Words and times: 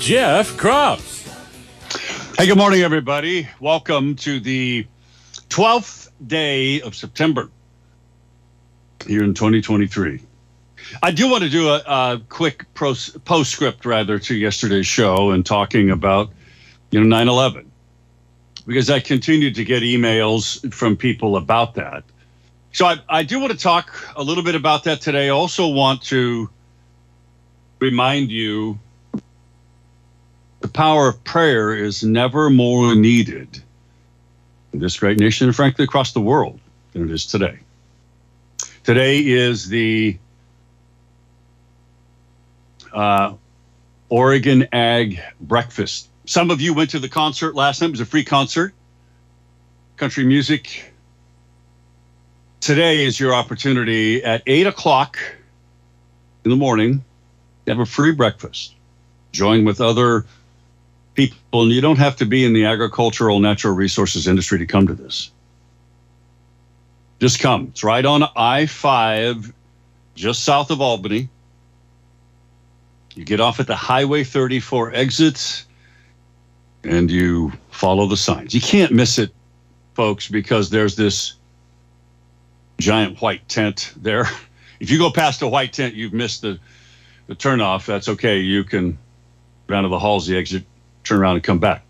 Jeff 0.00 0.56
Kropf. 0.56 1.26
Hey, 2.38 2.46
good 2.46 2.56
morning, 2.56 2.80
everybody. 2.80 3.46
Welcome 3.60 4.16
to 4.16 4.40
the 4.40 4.86
12th 5.50 6.08
day 6.26 6.80
of 6.80 6.94
September 6.94 7.50
here 9.06 9.22
in 9.22 9.34
2023. 9.34 10.22
I 11.02 11.10
do 11.10 11.30
want 11.30 11.44
to 11.44 11.50
do 11.50 11.68
a, 11.68 11.82
a 11.86 12.22
quick 12.30 12.64
pros, 12.72 13.10
postscript, 13.26 13.84
rather, 13.84 14.18
to 14.20 14.34
yesterday's 14.34 14.86
show 14.86 15.32
and 15.32 15.44
talking 15.44 15.90
about, 15.90 16.30
you 16.90 16.98
know, 16.98 17.06
9 17.06 17.28
11 17.28 17.70
because 18.66 18.88
I 18.88 19.00
continued 19.00 19.54
to 19.56 19.64
get 19.66 19.82
emails 19.82 20.72
from 20.72 20.96
people 20.96 21.36
about 21.36 21.74
that. 21.74 22.04
So 22.72 22.86
I, 22.86 22.96
I 23.06 23.22
do 23.22 23.38
want 23.38 23.52
to 23.52 23.58
talk 23.58 23.92
a 24.16 24.22
little 24.22 24.44
bit 24.44 24.54
about 24.54 24.84
that 24.84 25.02
today. 25.02 25.26
I 25.26 25.30
also 25.30 25.68
want 25.68 26.00
to 26.04 26.48
remind 27.80 28.30
you 28.30 28.78
the 30.60 30.68
power 30.68 31.08
of 31.08 31.22
prayer 31.24 31.74
is 31.74 32.02
never 32.02 32.50
more 32.50 32.94
needed 32.94 33.62
in 34.72 34.78
this 34.78 34.98
great 34.98 35.18
nation 35.18 35.48
and 35.48 35.56
frankly 35.56 35.84
across 35.84 36.12
the 36.12 36.20
world 36.20 36.60
than 36.92 37.04
it 37.04 37.10
is 37.10 37.26
today. 37.26 37.58
Today 38.84 39.18
is 39.18 39.68
the 39.68 40.18
uh, 42.92 43.34
Oregon 44.08 44.68
Ag 44.72 45.20
Breakfast 45.40 46.10
some 46.30 46.52
of 46.52 46.60
you 46.60 46.74
went 46.74 46.90
to 46.90 47.00
the 47.00 47.08
concert 47.08 47.56
last 47.56 47.80
night. 47.80 47.88
It 47.88 47.90
was 47.90 48.00
a 48.00 48.06
free 48.06 48.22
concert, 48.22 48.72
country 49.96 50.24
music. 50.24 50.92
Today 52.60 53.04
is 53.04 53.18
your 53.18 53.34
opportunity 53.34 54.22
at 54.22 54.44
8 54.46 54.68
o'clock 54.68 55.18
in 56.44 56.52
the 56.52 56.56
morning 56.56 57.04
to 57.66 57.72
have 57.72 57.80
a 57.80 57.84
free 57.84 58.12
breakfast. 58.12 58.76
Join 59.32 59.64
with 59.64 59.80
other 59.80 60.24
people, 61.28 61.62
and 61.62 61.70
you 61.70 61.80
don't 61.80 61.98
have 61.98 62.16
to 62.16 62.24
be 62.24 62.44
in 62.44 62.52
the 62.52 62.64
agricultural 62.64 63.40
natural 63.40 63.74
resources 63.74 64.26
industry 64.26 64.58
to 64.58 64.66
come 64.66 64.86
to 64.86 64.94
this. 64.94 65.30
Just 67.20 67.40
come. 67.40 67.66
It's 67.68 67.84
right 67.84 68.04
on 68.04 68.24
I 68.36 68.66
5, 68.66 69.52
just 70.14 70.44
south 70.44 70.70
of 70.70 70.80
Albany. 70.80 71.28
You 73.14 73.24
get 73.24 73.40
off 73.40 73.60
at 73.60 73.66
the 73.66 73.76
Highway 73.76 74.24
34 74.24 74.94
exit 74.94 75.64
and 76.84 77.10
you 77.10 77.52
follow 77.70 78.06
the 78.06 78.16
signs. 78.16 78.54
You 78.54 78.60
can't 78.62 78.92
miss 78.92 79.18
it, 79.18 79.30
folks, 79.92 80.28
because 80.28 80.70
there's 80.70 80.96
this 80.96 81.34
giant 82.78 83.20
white 83.20 83.46
tent 83.48 83.92
there. 83.96 84.26
If 84.80 84.88
you 84.88 84.96
go 84.96 85.10
past 85.10 85.40
the 85.40 85.46
white 85.46 85.74
tent, 85.74 85.94
you've 85.94 86.14
missed 86.14 86.40
the, 86.40 86.58
the 87.26 87.36
turnoff. 87.36 87.84
That's 87.84 88.08
okay. 88.08 88.38
You 88.38 88.64
can 88.64 88.96
round 89.68 89.84
to 89.84 89.88
the 89.88 89.98
Halsey 89.98 90.36
exit, 90.36 90.64
turn 91.10 91.20
around 91.20 91.34
and 91.34 91.44
come 91.44 91.58
back. 91.58 91.82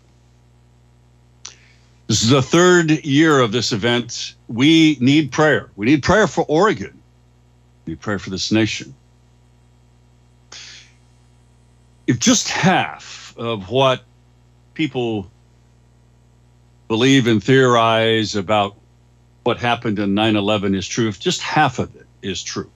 This 2.07 2.23
is 2.23 2.29
the 2.29 2.41
third 2.41 2.89
year 3.05 3.39
of 3.39 3.51
this 3.51 3.71
event. 3.71 4.33
We 4.47 4.97
need 4.99 5.31
prayer. 5.31 5.69
We 5.75 5.85
need 5.85 6.01
prayer 6.01 6.27
for 6.27 6.43
Oregon. 6.47 6.99
We 7.85 7.91
need 7.91 8.01
prayer 8.01 8.17
for 8.17 8.31
this 8.31 8.51
nation. 8.51 8.95
If 12.07 12.19
just 12.19 12.49
half 12.49 13.35
of 13.37 13.69
what 13.69 14.03
people 14.73 15.29
believe 16.87 17.27
and 17.27 17.43
theorize 17.43 18.35
about 18.35 18.75
what 19.43 19.59
happened 19.59 19.99
in 19.99 20.15
9 20.15 20.35
11 20.35 20.75
is 20.75 20.87
true, 20.87 21.07
if 21.07 21.19
just 21.19 21.41
half 21.41 21.77
of 21.77 21.95
it 21.95 22.07
is 22.23 22.41
true, 22.43 22.71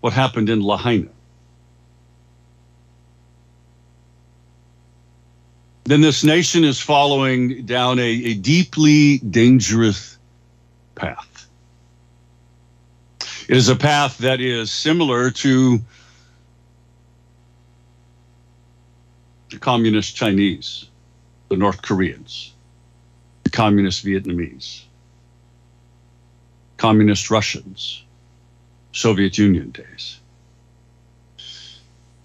what 0.00 0.12
happened 0.12 0.50
in 0.50 0.60
Lahaina, 0.60 1.08
then 5.88 6.00
this 6.00 6.22
nation 6.22 6.64
is 6.64 6.80
following 6.80 7.64
down 7.64 7.98
a, 7.98 8.02
a 8.02 8.34
deeply 8.34 9.18
dangerous 9.18 10.18
path. 10.94 11.48
It 13.48 13.56
is 13.56 13.70
a 13.70 13.76
path 13.76 14.18
that 14.18 14.40
is 14.40 14.70
similar 14.70 15.30
to 15.30 15.80
the 19.50 19.58
communist 19.58 20.14
Chinese, 20.14 20.90
the 21.48 21.56
North 21.56 21.80
Koreans, 21.80 22.52
the 23.44 23.50
communist 23.50 24.04
Vietnamese, 24.04 24.82
communist 26.76 27.30
Russians, 27.30 28.04
Soviet 28.92 29.38
Union 29.38 29.70
days. 29.70 30.17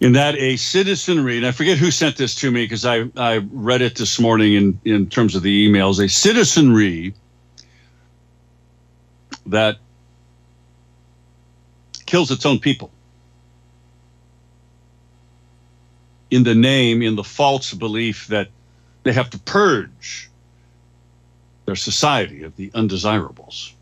In 0.03 0.11
that 0.13 0.35
a 0.35 0.57
citizenry, 0.57 1.37
and 1.37 1.45
I 1.45 1.51
forget 1.51 1.77
who 1.77 1.89
sent 1.89 2.17
this 2.17 2.35
to 2.35 2.51
me 2.51 2.65
because 2.65 2.85
I, 2.85 3.09
I 3.15 3.37
read 3.51 3.81
it 3.81 3.95
this 3.95 4.19
morning 4.19 4.53
in, 4.53 4.79
in 4.83 5.09
terms 5.09 5.33
of 5.33 5.43
the 5.43 5.67
emails, 5.67 6.03
a 6.03 6.09
citizenry 6.09 7.13
that 9.45 9.77
kills 12.05 12.31
its 12.31 12.45
own 12.45 12.59
people. 12.59 12.91
in 16.33 16.41
the 16.41 16.55
name, 16.55 17.03
in 17.03 17.15
the 17.15 17.23
false 17.23 17.75
belief 17.75 18.25
that 18.25 18.49
they 19.03 19.13
have 19.13 19.29
to 19.29 19.37
purge 19.37 20.31
their 21.67 21.75
society 21.75 22.41
of 22.41 22.55
the 22.55 22.71
undesirables. 22.73 23.75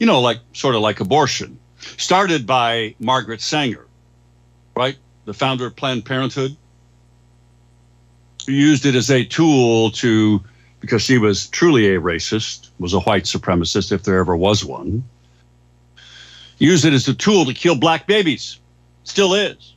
You 0.00 0.06
know, 0.06 0.22
like 0.22 0.38
sort 0.54 0.74
of 0.74 0.80
like 0.80 1.00
abortion, 1.00 1.58
started 1.98 2.46
by 2.46 2.94
Margaret 2.98 3.42
Sanger, 3.42 3.85
right? 4.76 4.96
The 5.24 5.34
founder 5.34 5.66
of 5.66 5.74
Planned 5.74 6.04
Parenthood, 6.04 6.56
who 8.46 8.52
used 8.52 8.86
it 8.86 8.94
as 8.94 9.10
a 9.10 9.24
tool 9.24 9.90
to, 9.92 10.42
because 10.80 11.02
she 11.02 11.18
was 11.18 11.48
truly 11.48 11.94
a 11.94 12.00
racist, 12.00 12.68
was 12.78 12.92
a 12.92 13.00
white 13.00 13.24
supremacist, 13.24 13.90
if 13.90 14.04
there 14.04 14.18
ever 14.18 14.36
was 14.36 14.64
one, 14.64 15.02
used 16.58 16.84
it 16.84 16.92
as 16.92 17.08
a 17.08 17.14
tool 17.14 17.46
to 17.46 17.54
kill 17.54 17.74
black 17.74 18.06
babies. 18.06 18.60
Still 19.04 19.34
is 19.34 19.74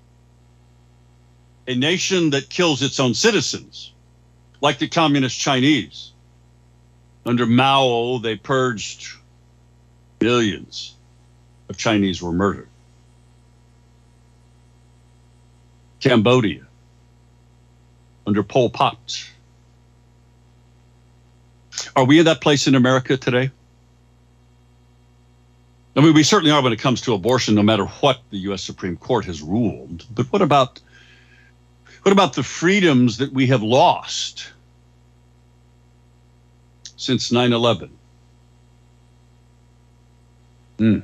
a 1.68 1.76
nation 1.76 2.32
that 2.32 2.50
kills 2.50 2.82
its 2.82 3.00
own 3.00 3.14
citizens, 3.14 3.94
like 4.60 4.80
the 4.80 4.88
communist 4.88 5.40
Chinese. 5.40 6.12
Under 7.26 7.46
Mao, 7.46 8.18
they 8.18 8.36
purged 8.36 9.08
billions 10.18 10.96
of 11.70 11.78
Chinese 11.78 12.24
were 12.24 12.32
murdered. 12.32 12.69
Cambodia, 16.00 16.66
under 18.26 18.44
Pol 18.44 18.70
Pot. 18.70 19.30
Are 21.96 22.06
we 22.06 22.20
in 22.20 22.26
that 22.26 22.42
place 22.42 22.68
in 22.68 22.76
America 22.76 23.18
today? 23.18 23.52
I 25.96 26.02
mean, 26.02 26.14
we 26.14 26.24
certainly 26.24 26.52
are 26.52 26.62
when 26.62 26.72
it 26.72 26.80
comes 26.80 27.02
to 27.02 27.14
abortion, 27.14 27.56
no 27.56 27.64
matter 27.64 27.86
what 27.86 28.22
the 28.30 28.38
U.S. 28.38 28.64
Supreme 28.64 28.96
Court 28.96 29.26
has 29.26 29.42
ruled. 29.42 30.06
But 30.14 30.28
what 30.28 30.42
about 30.42 30.80
what 32.04 32.14
about 32.14 32.34
the 32.34 32.44
freedoms 32.44 33.18
that 33.18 33.34
we 33.34 33.48
have 33.48 33.62
lost 33.62 34.54
since 36.96 37.32
9 37.32 37.52
11? 37.52 37.90
Mm. 40.78 41.04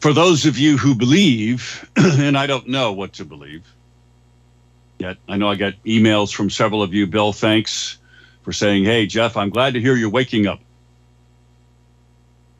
For 0.00 0.12
those 0.12 0.46
of 0.46 0.58
you 0.58 0.76
who 0.76 0.94
believe, 0.94 1.88
and 1.96 2.36
I 2.36 2.46
don't 2.46 2.68
know 2.68 2.92
what 2.92 3.14
to 3.14 3.24
believe 3.24 3.64
yet, 4.98 5.16
I 5.28 5.36
know 5.36 5.48
I 5.48 5.56
got 5.56 5.74
emails 5.84 6.34
from 6.34 6.50
several 6.50 6.82
of 6.82 6.94
you. 6.94 7.06
Bill, 7.06 7.32
thanks 7.32 7.98
for 8.42 8.52
saying, 8.52 8.84
Hey, 8.84 9.06
Jeff, 9.06 9.36
I'm 9.36 9.50
glad 9.50 9.74
to 9.74 9.80
hear 9.80 9.96
you're 9.96 10.10
waking 10.10 10.46
up 10.46 10.60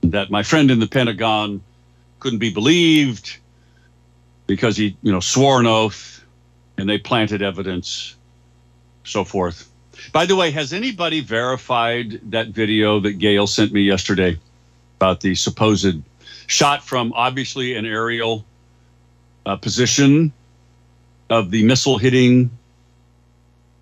that 0.03 0.31
my 0.31 0.43
friend 0.43 0.71
in 0.71 0.81
the 0.81 0.87
Pentagon 0.87 1.62
couldn't 2.21 2.38
be 2.38 2.53
believed 2.53 3.38
because 4.47 4.77
he, 4.77 4.97
you 5.03 5.12
know, 5.12 5.21
swore 5.21 5.61
an 5.61 5.67
oath 5.67 6.25
and 6.79 6.88
they 6.88 6.99
planted 6.99 7.43
evidence, 7.43 8.15
so 9.05 9.25
forth. 9.25 9.71
By 10.12 10.27
the 10.27 10.37
way, 10.37 10.50
has 10.50 10.73
anybody 10.73 11.21
verified 11.21 12.21
that 12.31 12.49
video 12.49 13.00
that 13.00 13.15
Gail 13.15 13.47
sent 13.47 13.73
me 13.73 13.83
yesterday 13.83 14.38
about 14.99 15.21
the 15.21 15.35
supposed 15.35 16.03
shot 16.47 16.85
from 16.85 17.13
obviously 17.13 17.75
an 17.75 17.87
aerial 17.87 18.45
uh, 19.45 19.57
position 19.57 20.33
of 21.29 21.51
the 21.51 21.65
missile 21.65 21.99
hitting 21.99 22.51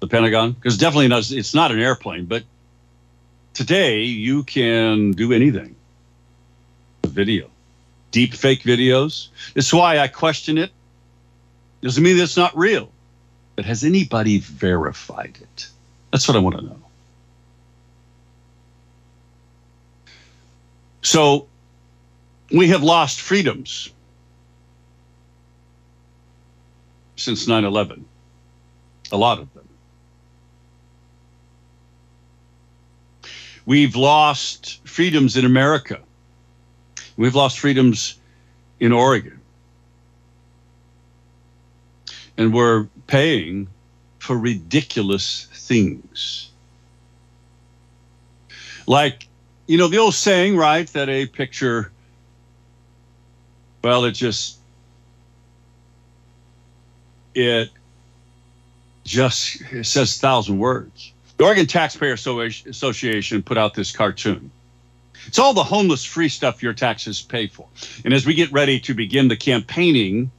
the 0.01 0.09
Pentagon. 0.09 0.53
Because 0.53 0.79
definitely 0.79 1.09
not, 1.09 1.31
it's 1.31 1.55
not 1.55 1.73
an 1.73 1.81
airplane, 1.81 2.27
but 2.27 2.43
today 3.53 4.03
you 4.03 4.43
can 4.45 5.13
do 5.13 5.33
anything. 5.33 5.77
Video, 7.07 7.49
deep 8.11 8.35
fake 8.35 8.63
videos. 8.63 9.29
That's 9.55 9.73
why 9.73 9.99
I 9.99 10.09
question 10.09 10.59
it. 10.59 10.71
Doesn't 11.81 12.03
mean 12.03 12.19
it's 12.19 12.37
not 12.37 12.57
real. 12.57 12.91
But 13.57 13.67
has 13.67 13.85
anybody 13.85 14.39
verified 14.39 15.39
it? 15.41 15.69
That's 16.11 16.27
what 16.27 16.37
I 16.37 16.41
want 16.41 16.57
to 16.57 16.63
know. 16.63 16.79
So 21.03 21.47
we 22.55 22.69
have 22.69 22.83
lost 22.83 23.21
freedoms 23.21 23.91
since 27.17 27.49
9 27.49 27.65
11, 27.65 28.05
a 29.11 29.17
lot 29.17 29.41
of 29.41 29.53
them. 29.55 29.69
We've 33.67 33.97
lost 33.97 34.87
freedoms 34.87 35.37
in 35.37 35.45
America. 35.45 35.99
We've 37.17 37.35
lost 37.35 37.59
freedoms 37.59 38.19
in 38.79 38.93
Oregon. 38.93 39.41
And 42.37 42.53
we're 42.53 42.89
paying 43.07 43.69
for 44.19 44.37
ridiculous 44.39 45.49
things. 45.53 46.51
Like, 48.87 49.27
you 49.67 49.79
know, 49.79 49.89
the 49.89 49.99
old 49.99 50.15
saying, 50.15 50.57
right, 50.57 50.87
that 50.89 51.09
a 51.09 51.27
picture, 51.27 51.91
well, 53.85 54.07
it 54.07 54.13
just, 54.13 54.57
it 57.35 57.69
just 59.05 59.61
it 59.71 59.85
says 59.85 60.19
thousand 60.19 60.59
words. 60.59 61.13
The 61.37 61.45
Oregon 61.45 61.67
Taxpayer 61.67 62.15
Association 62.15 63.43
put 63.43 63.59
out 63.59 63.75
this 63.75 63.93
cartoon. 63.93 64.51
It's 65.27 65.39
all 65.39 65.53
the 65.53 65.63
homeless 65.63 66.03
free 66.03 66.31
stuff 66.31 66.63
your 66.63 66.73
taxes 66.73 67.21
pay 67.21 67.47
for. 67.47 67.69
And 68.07 68.15
as 68.15 68.25
we 68.25 68.33
get 68.33 68.53
ready 68.53 68.81
to 68.81 68.95
begin 68.95 69.29
the 69.29 69.37
campaigning 69.37 70.31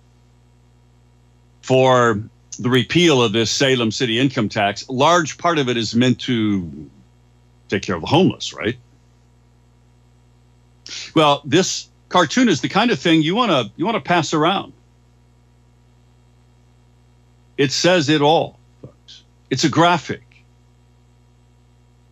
for 1.62 2.24
the 2.58 2.70
repeal 2.70 3.22
of 3.22 3.32
this 3.32 3.52
Salem 3.52 3.92
City 3.92 4.20
income 4.20 4.50
tax, 4.50 4.90
large 4.90 5.38
part 5.38 5.60
of 5.60 5.70
it 5.70 5.78
is 5.78 5.94
meant 5.94 6.20
to 6.22 6.90
take 7.68 7.84
care 7.84 7.96
of 7.96 8.02
the 8.02 8.08
homeless, 8.08 8.54
right? 8.54 8.78
Well, 11.14 11.42
this 11.46 11.90
cartoon 12.16 12.48
is 12.48 12.62
the 12.62 12.70
kind 12.70 12.92
of 12.92 12.98
thing 12.98 13.22
you 13.22 13.36
want 13.36 13.52
to 13.52 13.70
you 13.76 13.84
want 13.84 13.96
to 13.96 14.08
pass 14.08 14.34
around. 14.34 14.72
It 17.58 17.74
says 17.74 18.08
it 18.08 18.22
all, 18.22 18.58
folks. 18.82 19.24
It's 19.50 19.66
a 19.66 19.70
graphic 19.70 20.24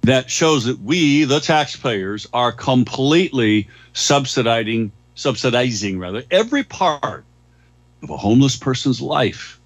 that 0.01 0.29
shows 0.29 0.65
that 0.65 0.77
we, 0.81 1.23
the 1.23 1.39
taxpayers, 1.39 2.27
are 2.33 2.51
completely 2.51 3.69
subsidizing 3.93 4.91
subsidizing 5.15 5.99
rather 5.99 6.23
every 6.29 6.65
part 6.65 7.23
of 8.01 8.09
a 8.09 8.17
homeless 8.17 8.57
person's 8.57 8.99
life, 8.99 9.61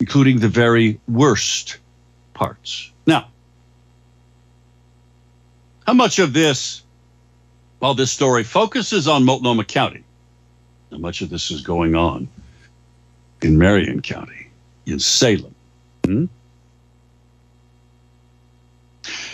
including 0.00 0.38
the 0.38 0.48
very 0.48 0.98
worst 1.06 1.76
parts. 2.32 2.90
Now, 3.06 3.28
how 5.86 5.92
much 5.92 6.18
of 6.18 6.32
this, 6.32 6.83
while 7.84 7.92
this 7.92 8.10
story 8.10 8.42
focuses 8.44 9.06
on 9.06 9.24
Multnomah 9.24 9.66
County, 9.66 10.02
how 10.90 10.96
much 10.96 11.20
of 11.20 11.28
this 11.28 11.50
is 11.50 11.60
going 11.60 11.94
on 11.94 12.26
in 13.42 13.58
Marion 13.58 14.00
County, 14.00 14.48
in 14.86 14.98
Salem? 14.98 15.54
Hmm? 16.06 16.24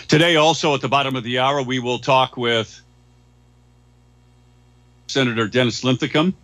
Today, 0.09 0.35
also 0.35 0.75
at 0.75 0.81
the 0.81 0.89
bottom 0.89 1.15
of 1.15 1.23
the 1.23 1.39
hour, 1.39 1.63
we 1.63 1.79
will 1.79 1.99
talk 1.99 2.35
with 2.35 2.81
Senator 5.07 5.47
Dennis 5.47 5.85
Linthicum, 5.85 6.35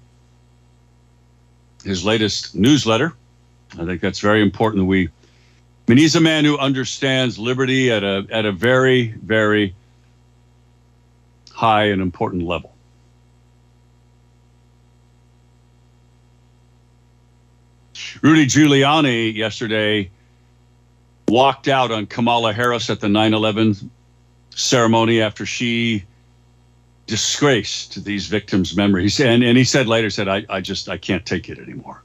his 1.84 2.06
latest 2.06 2.56
newsletter. 2.56 3.16
I 3.78 3.84
think 3.84 4.00
that's 4.00 4.20
very 4.20 4.42
important 4.42 4.86
we. 4.86 5.08
I 5.08 5.12
mean, 5.90 5.98
he's 5.98 6.16
a 6.16 6.22
man 6.22 6.46
who 6.46 6.58
understands 6.58 7.38
liberty 7.38 7.92
at 7.92 8.06
a 8.06 8.26
at 8.32 8.46
a 8.46 8.54
very, 8.54 9.08
very 9.08 9.76
high 11.58 11.86
and 11.86 12.04
important 12.04 12.44
level. 12.44 12.72
Rudy 18.22 18.46
Giuliani 18.46 19.34
yesterday 19.34 20.12
walked 21.28 21.68
out 21.68 21.92
on 21.92 22.06
Kamala 22.06 22.54
Harris 22.54 22.92
at 22.92 23.00
the 23.00 23.10
9 23.10 23.34
11 23.34 23.90
ceremony 24.52 25.20
after 25.20 25.48
she 25.48 26.06
disgraced 27.08 28.06
these 28.06 28.28
victims' 28.28 28.78
memories. 28.78 29.20
And, 29.20 29.44
and 29.44 29.58
he 29.58 29.64
said 29.64 29.88
later, 29.88 30.12
said, 30.12 30.28
I, 30.28 30.46
I 30.50 30.62
just, 30.62 30.88
I 30.88 30.98
can't 30.98 31.26
take 31.26 31.50
it 31.50 31.58
anymore. 31.58 32.04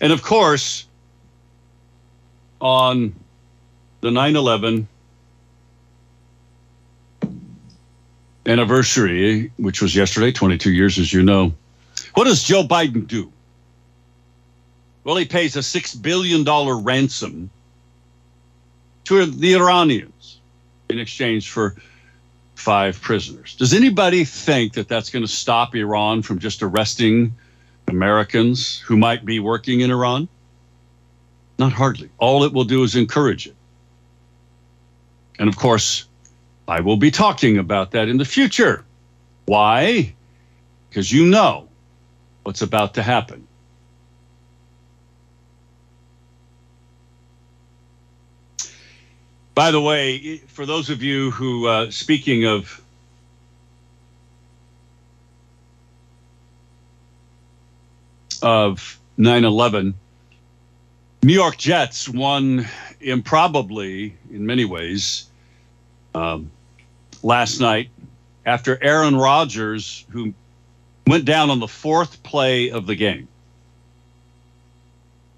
And 0.00 0.12
of 0.12 0.24
course, 0.24 0.86
on 2.60 3.14
the 4.00 4.10
9 4.10 4.34
11 4.34 4.88
anniversary, 8.50 9.52
which 9.56 9.80
was 9.80 9.94
yesterday, 9.94 10.32
22 10.32 10.72
years, 10.72 10.98
as 10.98 11.12
you 11.12 11.22
know, 11.22 11.52
what 12.14 12.24
does 12.24 12.42
Joe 12.42 12.64
Biden 12.64 13.06
do? 13.06 13.32
Well, 15.04 15.16
he 15.16 15.24
pays 15.24 15.56
a 15.56 15.60
$6 15.60 16.02
billion 16.02 16.44
ransom 16.84 17.50
to 19.04 19.26
the 19.26 19.54
Iranians 19.54 20.40
in 20.88 20.98
exchange 20.98 21.48
for 21.48 21.76
five 22.54 23.00
prisoners. 23.00 23.54
Does 23.54 23.72
anybody 23.72 24.24
think 24.24 24.74
that 24.74 24.88
that's 24.88 25.10
going 25.10 25.24
to 25.24 25.30
stop 25.30 25.74
Iran 25.74 26.22
from 26.22 26.40
just 26.40 26.62
arresting 26.62 27.34
Americans 27.88 28.78
who 28.80 28.96
might 28.96 29.24
be 29.24 29.38
working 29.38 29.80
in 29.80 29.90
Iran? 29.90 30.28
Not 31.58 31.72
hardly. 31.72 32.10
All 32.18 32.44
it 32.44 32.52
will 32.52 32.64
do 32.64 32.82
is 32.82 32.96
encourage 32.96 33.46
it. 33.46 33.56
And 35.38 35.48
of 35.48 35.56
course, 35.56 36.04
I 36.70 36.82
will 36.82 36.96
be 36.96 37.10
talking 37.10 37.58
about 37.58 37.90
that 37.90 38.08
in 38.08 38.16
the 38.16 38.24
future. 38.24 38.84
Why? 39.46 40.14
Because 40.88 41.10
you 41.10 41.26
know 41.26 41.68
what's 42.44 42.62
about 42.62 42.94
to 42.94 43.02
happen. 43.02 43.48
By 49.52 49.72
the 49.72 49.80
way, 49.80 50.36
for 50.46 50.64
those 50.64 50.90
of 50.90 51.02
you 51.02 51.32
who, 51.32 51.66
uh, 51.66 51.90
speaking 51.90 52.46
of 52.46 52.80
of 58.42 58.96
9/11, 59.18 59.94
New 61.24 61.34
York 61.34 61.56
Jets 61.58 62.08
won 62.08 62.68
improbably, 63.00 64.14
in 64.30 64.46
many 64.46 64.64
ways, 64.64 65.26
um, 66.14 66.52
last 67.22 67.60
night 67.60 67.90
after 68.46 68.82
Aaron 68.82 69.16
Rodgers, 69.16 70.04
who 70.10 70.34
went 71.06 71.24
down 71.24 71.50
on 71.50 71.60
the 71.60 71.68
fourth 71.68 72.22
play 72.22 72.70
of 72.70 72.86
the 72.86 72.94
game. 72.94 73.28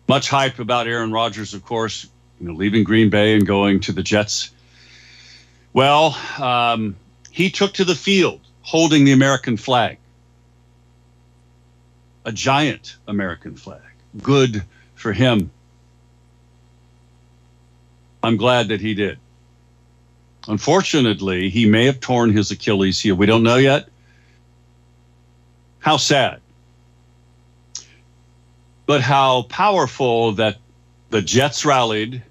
Much 0.08 0.28
hype 0.28 0.58
about 0.58 0.86
Aaron 0.86 1.12
Rodgers, 1.12 1.54
of 1.54 1.64
course, 1.64 2.06
you 2.40 2.48
know, 2.48 2.54
leaving 2.54 2.84
Green 2.84 3.08
Bay 3.08 3.34
and 3.34 3.46
going 3.46 3.80
to 3.80 3.92
the 3.92 4.02
Jets. 4.02 4.50
Well, 5.72 6.16
um, 6.38 6.96
he 7.30 7.50
took 7.50 7.74
to 7.74 7.84
the 7.84 7.94
field 7.94 8.40
holding 8.60 9.04
the 9.04 9.12
American 9.12 9.56
flag, 9.56 9.98
a 12.24 12.32
giant 12.32 12.96
American 13.08 13.56
flag. 13.56 13.80
Good 14.20 14.62
for 14.94 15.12
him. 15.12 15.50
I'm 18.22 18.36
glad 18.36 18.68
that 18.68 18.80
he 18.80 18.94
did. 18.94 19.18
Unfortunately, 20.48 21.50
he 21.50 21.66
may 21.66 21.86
have 21.86 22.00
torn 22.00 22.32
his 22.32 22.50
Achilles 22.50 23.00
heel. 23.00 23.14
We 23.14 23.26
don't 23.26 23.42
know 23.42 23.56
yet. 23.56 23.88
How 25.78 25.96
sad. 25.96 26.40
But 28.86 29.00
how 29.00 29.42
powerful 29.42 30.32
that 30.32 30.58
the 31.10 31.22
Jets 31.22 31.64
rallied 31.64 32.22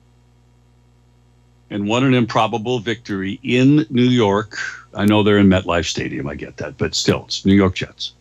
and 1.70 1.88
won 1.88 2.04
an 2.04 2.14
improbable 2.14 2.80
victory 2.80 3.40
in 3.44 3.86
New 3.90 4.04
York. 4.04 4.58
I 4.94 5.06
know 5.06 5.24
they're 5.24 5.38
in 5.38 5.48
MetLife 5.48 5.86
Stadium. 5.86 6.28
I 6.28 6.36
get 6.36 6.58
that, 6.58 6.78
but 6.78 6.94
still, 6.94 7.24
it's 7.26 7.46
New 7.46 7.54
York 7.54 7.76
Jets 7.76 8.14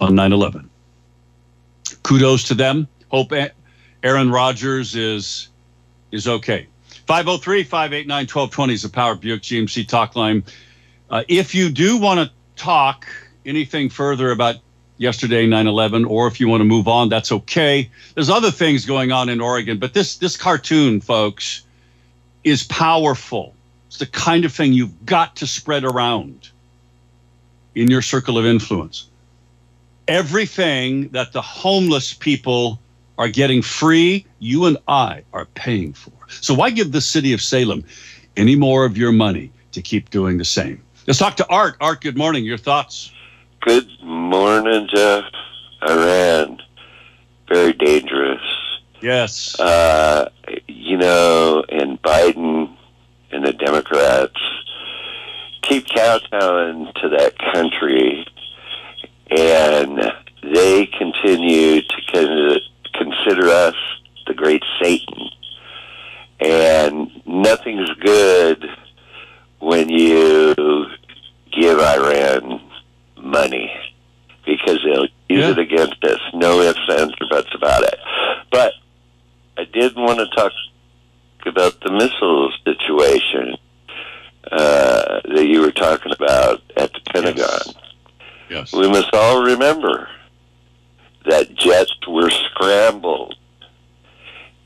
on 0.00 0.16
9 0.16 0.32
11. 0.32 0.68
Kudos 2.02 2.44
to 2.44 2.54
them. 2.54 2.88
Hope 3.08 3.32
Aaron 4.02 4.30
Rodgers 4.30 4.96
is 4.96 5.48
is 6.10 6.26
okay. 6.26 6.66
503 7.10 7.64
589 7.64 8.20
1220 8.22 8.72
is 8.72 8.82
the 8.82 8.88
Power 8.88 9.16
Buick 9.16 9.42
GMC 9.42 9.88
talk 9.88 10.14
line. 10.14 10.44
Uh, 11.10 11.24
if 11.26 11.56
you 11.56 11.68
do 11.68 11.96
want 11.96 12.20
to 12.20 12.30
talk 12.54 13.04
anything 13.44 13.88
further 13.88 14.30
about 14.30 14.58
yesterday 14.96 15.44
9/11 15.44 16.08
or 16.08 16.28
if 16.28 16.38
you 16.38 16.46
want 16.46 16.60
to 16.60 16.64
move 16.64 16.86
on 16.86 17.08
that's 17.08 17.32
okay. 17.32 17.90
There's 18.14 18.30
other 18.30 18.52
things 18.52 18.86
going 18.86 19.10
on 19.10 19.28
in 19.28 19.40
Oregon 19.40 19.80
but 19.80 19.92
this 19.92 20.18
this 20.18 20.36
cartoon 20.36 21.00
folks 21.00 21.64
is 22.44 22.62
powerful. 22.62 23.56
It's 23.88 23.98
the 23.98 24.06
kind 24.06 24.44
of 24.44 24.52
thing 24.52 24.72
you've 24.72 25.04
got 25.04 25.34
to 25.36 25.48
spread 25.48 25.82
around 25.82 26.50
in 27.74 27.90
your 27.90 28.02
circle 28.02 28.38
of 28.38 28.46
influence. 28.46 29.08
Everything 30.06 31.08
that 31.08 31.32
the 31.32 31.42
homeless 31.42 32.14
people 32.14 32.78
are 33.18 33.28
getting 33.28 33.62
free 33.62 34.26
you 34.38 34.66
and 34.66 34.76
I 34.86 35.24
are 35.32 35.46
paying 35.46 35.92
for 35.92 36.19
so 36.40 36.54
why 36.54 36.70
give 36.70 36.92
the 36.92 37.00
city 37.00 37.32
of 37.32 37.42
Salem 37.42 37.84
any 38.36 38.56
more 38.56 38.84
of 38.84 38.96
your 38.96 39.12
money 39.12 39.50
to 39.72 39.82
keep 39.82 40.10
doing 40.10 40.38
the 40.38 40.44
same 40.44 40.82
let's 41.06 41.18
talk 41.18 41.36
to 41.36 41.46
Art 41.48 41.76
Art 41.80 42.00
good 42.00 42.16
morning 42.16 42.44
your 42.44 42.58
thoughts 42.58 43.12
Good 43.62 43.88
morning, 44.02 44.88
Jeff. 44.88 45.24
Iran, 45.82 46.62
very 47.46 47.74
dangerous. 47.74 48.40
Yes. 49.02 49.58
Uh, 49.60 50.30
you 50.66 50.96
know, 50.96 51.62
and 51.68 52.00
Biden 52.00 52.74
and 53.30 53.44
the 53.44 53.52
Democrats 53.52 54.40
keep 55.60 55.86
kowtowing 55.94 56.90
to 57.02 57.08
that 57.10 57.36
country, 57.52 58.26
and 59.30 60.10
they 60.42 60.86
continue 60.86 61.82
to 61.82 62.60
consider 62.94 63.48
us 63.48 63.76
the 64.26 64.32
great 64.32 64.62
Satan. 64.82 65.28
And 66.40 67.10
nothing's 67.26 67.90
good 68.00 68.64
when 69.58 69.88
you 69.90 70.54
give 71.52 71.78
Iran 71.78 72.60
money 73.18 73.70
because 74.46 74.78
they'll 74.84 75.04
use 75.28 75.44
Yeah. 75.44 75.50
it 75.50 75.58
against 75.58 76.02
us. 76.04 76.18
No 76.32 76.60
ifs, 76.60 76.78
ands, 76.90 77.14
or 77.20 77.28
buts 77.30 77.54
about 77.54 77.82
it. 77.82 77.98
But 78.50 78.72
I 79.58 79.64
did 79.64 79.94
want 79.96 80.18
to 80.18 80.26
talk 80.34 80.52
about 81.44 81.80
the 81.82 81.90
missile 81.92 82.50
situation 82.64 83.56
uh, 84.50 85.20
that 85.24 85.46
you 85.46 85.60
were 85.60 85.70
talking 85.72 86.12
about 86.12 86.62
at 86.76 86.92
the 86.94 87.00
Pentagon. 87.12 87.74
Yes. 88.48 88.72
We 88.72 88.88
must 88.88 89.12
all 89.14 89.42
remember 89.42 90.08
that 91.26 91.54
jets 91.54 91.92
were 92.08 92.30
scrambled, 92.30 93.34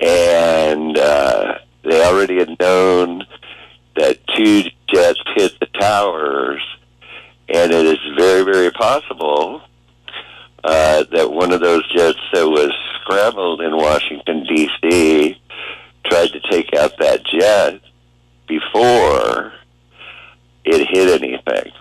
and 0.01 0.97
uh, 0.97 1.59
they 1.83 2.05
already 2.07 2.39
had 2.39 2.57
known 2.61 3.27
that 3.97 4.19
two 4.29 4.63
jets 4.89 5.21
hit 5.37 5.59
the 5.61 5.67
towers, 5.79 6.63
and 7.49 7.73
it 7.73 7.87
is 7.87 7.99
very, 8.17 8.43
very 8.43 8.71
possible 8.71 9.63
uh, 10.65 11.05
that 11.13 11.31
one 11.31 11.53
of 11.53 11.61
those 11.61 11.87
jets 11.93 12.19
that 12.33 12.49
was 12.49 12.73
scrambled 13.03 13.61
in 13.61 13.77
Washington 13.77 14.45
D.C. 14.45 15.39
tried 16.07 16.29
to 16.29 16.41
take 16.51 16.73
out 16.75 16.97
that 16.99 17.25
jet 17.27 17.81
before 18.49 19.53
it 20.65 20.87
hit 20.89 21.23
anything. 21.23 21.73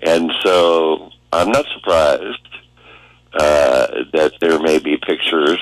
And 0.00 0.32
so 0.42 1.10
I'm 1.32 1.50
not 1.50 1.66
surprised 1.74 2.48
uh, 3.34 3.86
that 4.12 4.32
there 4.40 4.58
may 4.60 4.78
be 4.78 4.96
pictures 4.96 5.58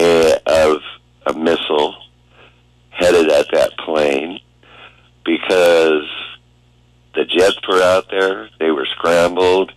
uh, 0.00 0.36
of 0.46 0.78
a 1.26 1.32
missile 1.32 1.96
headed 2.90 3.28
at 3.30 3.46
that 3.52 3.76
plane 3.78 4.40
because 5.24 6.08
the 7.14 7.24
jets 7.24 7.58
were 7.68 7.82
out 7.82 8.08
there, 8.10 8.48
they 8.60 8.70
were 8.70 8.86
scrambled, 8.86 9.72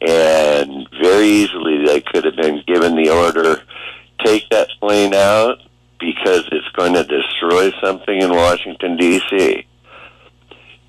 and 0.00 0.86
very 1.02 1.26
easily 1.26 1.84
they 1.86 2.00
could 2.00 2.24
have 2.24 2.36
been 2.36 2.62
given 2.66 2.94
the 2.96 3.08
order 3.10 3.62
take 4.24 4.48
out 5.14 5.58
because 5.98 6.48
it's 6.52 6.68
going 6.70 6.94
to 6.94 7.04
destroy 7.04 7.70
something 7.80 8.20
in 8.20 8.30
Washington, 8.30 8.96
D.C. 8.96 9.66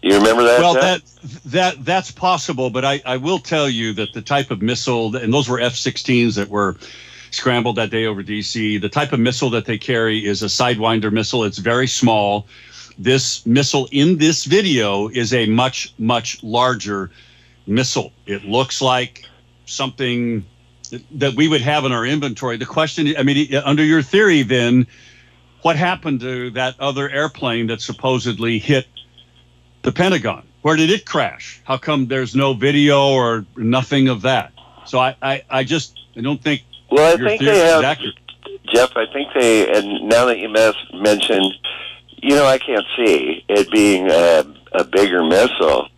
You 0.02 0.18
remember 0.18 0.44
that? 0.44 0.60
Well, 0.60 0.74
that 0.74 1.02
that 1.46 1.86
that's 1.86 2.12
possible, 2.12 2.70
but 2.70 2.84
I, 2.84 3.02
I 3.06 3.18
will 3.18 3.40
tell 3.40 3.70
you 3.70 3.94
that 3.94 4.12
the 4.12 4.22
type 4.22 4.52
of 4.52 4.62
missile, 4.62 5.16
and 5.16 5.34
those 5.34 5.48
were 5.48 5.62
F-16s 5.62 6.36
that 6.36 6.50
were 6.50 6.76
scrambled 7.32 7.78
that 7.78 7.90
day 7.90 8.06
over 8.06 8.22
DC. 8.22 8.82
The 8.82 8.90
type 8.90 9.14
of 9.14 9.22
missile 9.22 9.50
that 9.52 9.66
they 9.66 9.78
carry 9.78 10.26
is 10.26 10.44
a 10.44 10.48
Sidewinder 10.48 11.12
missile. 11.12 11.46
It's 11.46 11.58
very 11.58 11.88
small. 11.88 12.48
This 12.98 13.46
missile 13.46 13.88
in 13.92 14.18
this 14.18 14.44
video 14.44 15.08
is 15.08 15.34
a 15.34 15.46
much 15.46 15.94
much 15.98 16.44
larger 16.44 17.10
missile. 17.66 18.12
It 18.26 18.44
looks 18.44 18.82
like 18.82 19.26
something 19.66 20.46
that 21.12 21.34
we 21.36 21.48
would 21.48 21.62
have 21.62 21.86
in 21.86 21.92
our 21.92 22.06
inventory. 22.06 22.58
The 22.58 22.66
question, 22.66 23.14
I 23.18 23.24
mean, 23.24 23.54
under 23.56 23.84
your 23.84 24.02
theory, 24.02 24.44
then, 24.44 24.88
what 25.62 25.76
happened 25.76 26.20
to 26.22 26.50
that 26.52 26.80
other 26.80 27.10
airplane 27.10 27.68
that 27.68 27.82
supposedly 27.82 28.60
hit 28.60 28.88
the 29.82 29.92
Pentagon? 29.92 30.44
Where 30.62 30.76
did 30.76 30.90
it 30.90 31.06
crash? 31.06 31.62
How 31.64 31.78
come 31.78 32.08
there's 32.08 32.36
no 32.36 32.54
video 32.54 33.10
or 33.10 33.46
nothing 33.56 34.08
of 34.08 34.22
that? 34.22 34.54
So 34.86 35.00
I, 35.00 35.16
I, 35.22 35.44
I 35.50 35.64
just 35.64 36.00
I 36.16 36.22
don't 36.22 36.42
think 36.42 36.64
well, 36.90 37.14
I 37.14 37.18
your 37.18 37.28
think 37.28 37.42
theory 37.42 37.56
they 37.56 37.66
is 37.66 37.72
have 37.72 37.84
accurate. 37.84 38.16
Jeff, 38.66 38.92
I 38.96 39.06
think 39.12 39.34
they, 39.34 39.72
and 39.72 40.08
now 40.10 40.26
that 40.26 40.40
you 40.40 40.50
mentioned, 40.50 41.54
you 42.18 42.36
know, 42.36 42.46
I 42.46 42.58
can't 42.58 42.86
see 42.96 43.44
it 43.48 43.70
being 43.72 44.10
a, 44.10 44.46
a 44.72 44.84
bigger 44.84 45.24
missile. 45.24 45.90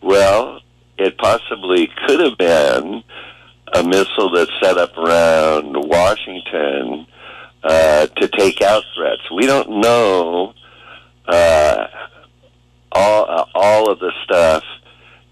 Well, 0.00 0.60
it 0.98 1.18
possibly 1.18 1.90
could 2.06 2.20
have 2.20 2.38
been 2.38 3.02
a 3.76 3.84
missile 3.86 4.30
that's 4.30 4.50
set 4.62 4.78
up 4.78 4.96
around 4.96 5.74
Washington 5.88 7.06
uh, 7.62 8.06
to 8.06 8.28
take 8.28 8.62
out 8.62 8.82
threats. 8.94 9.30
We 9.30 9.46
don't 9.46 9.80
know 9.80 10.54
uh, 11.26 11.86
all 12.92 13.24
uh, 13.28 13.44
all 13.54 13.90
of 13.90 13.98
the 13.98 14.12
stuff 14.24 14.64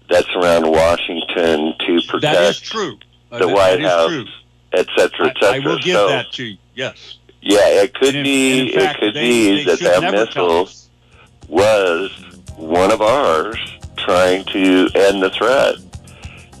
that's 0.09 0.29
around 0.35 0.69
Washington 0.69 1.73
to 1.79 2.01
protect 2.07 2.21
That 2.21 2.49
is 2.49 2.59
true. 2.59 2.97
The 3.31 3.39
that- 3.39 3.47
White 3.47 3.81
that 3.81 3.89
House, 3.89 4.27
etc., 4.73 5.27
etc. 5.29 5.49
I, 5.49 5.55
I 5.55 5.59
will 5.59 5.79
give 5.79 5.95
so, 5.95 6.07
that 6.09 6.31
to 6.33 6.43
you. 6.43 6.57
Yes. 6.75 7.17
yeah, 7.41 7.81
it 7.83 7.93
could 7.93 8.15
in- 8.15 8.23
be. 8.23 8.73
in 8.73 8.79
fact, 8.79 8.97
it 8.97 8.99
could 8.99 9.13
they- 9.15 9.21
be 9.21 9.63
they 9.63 9.75
that 9.75 10.01
that 10.01 10.11
missile 10.11 10.69
was 11.47 12.11
one 12.57 12.91
of 12.91 13.01
ours 13.01 13.57
trying 13.97 14.43
to 14.45 14.89
end 14.95 15.21
the 15.23 15.29
threat 15.31 15.75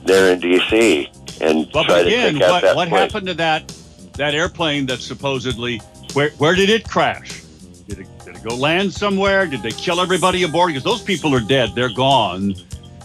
there 0.05 0.31
in 0.31 0.39
D.C. 0.39 1.09
and 1.45 1.71
But 1.71 1.83
try 1.85 1.99
again, 1.99 2.33
to 2.33 2.39
take 2.39 2.43
out 2.47 2.51
what, 2.51 2.61
that 2.63 2.75
what 2.75 2.89
plane. 2.89 3.01
happened 3.01 3.27
to 3.27 3.33
that 3.35 3.67
that 4.13 4.33
airplane 4.33 4.85
that 4.87 4.99
supposedly 4.99 5.77
where 6.13 6.29
where 6.31 6.55
did 6.55 6.69
it 6.69 6.87
crash? 6.87 7.41
Did 7.87 7.99
it, 7.99 8.07
did 8.25 8.35
it 8.37 8.43
go 8.43 8.55
land 8.55 8.93
somewhere? 8.93 9.45
Did 9.45 9.61
they 9.61 9.71
kill 9.71 9.99
everybody 9.99 10.43
aboard? 10.43 10.69
Because 10.69 10.83
those 10.83 11.01
people 11.01 11.33
are 11.35 11.39
dead. 11.41 11.75
They're 11.75 11.93
gone. 11.93 12.55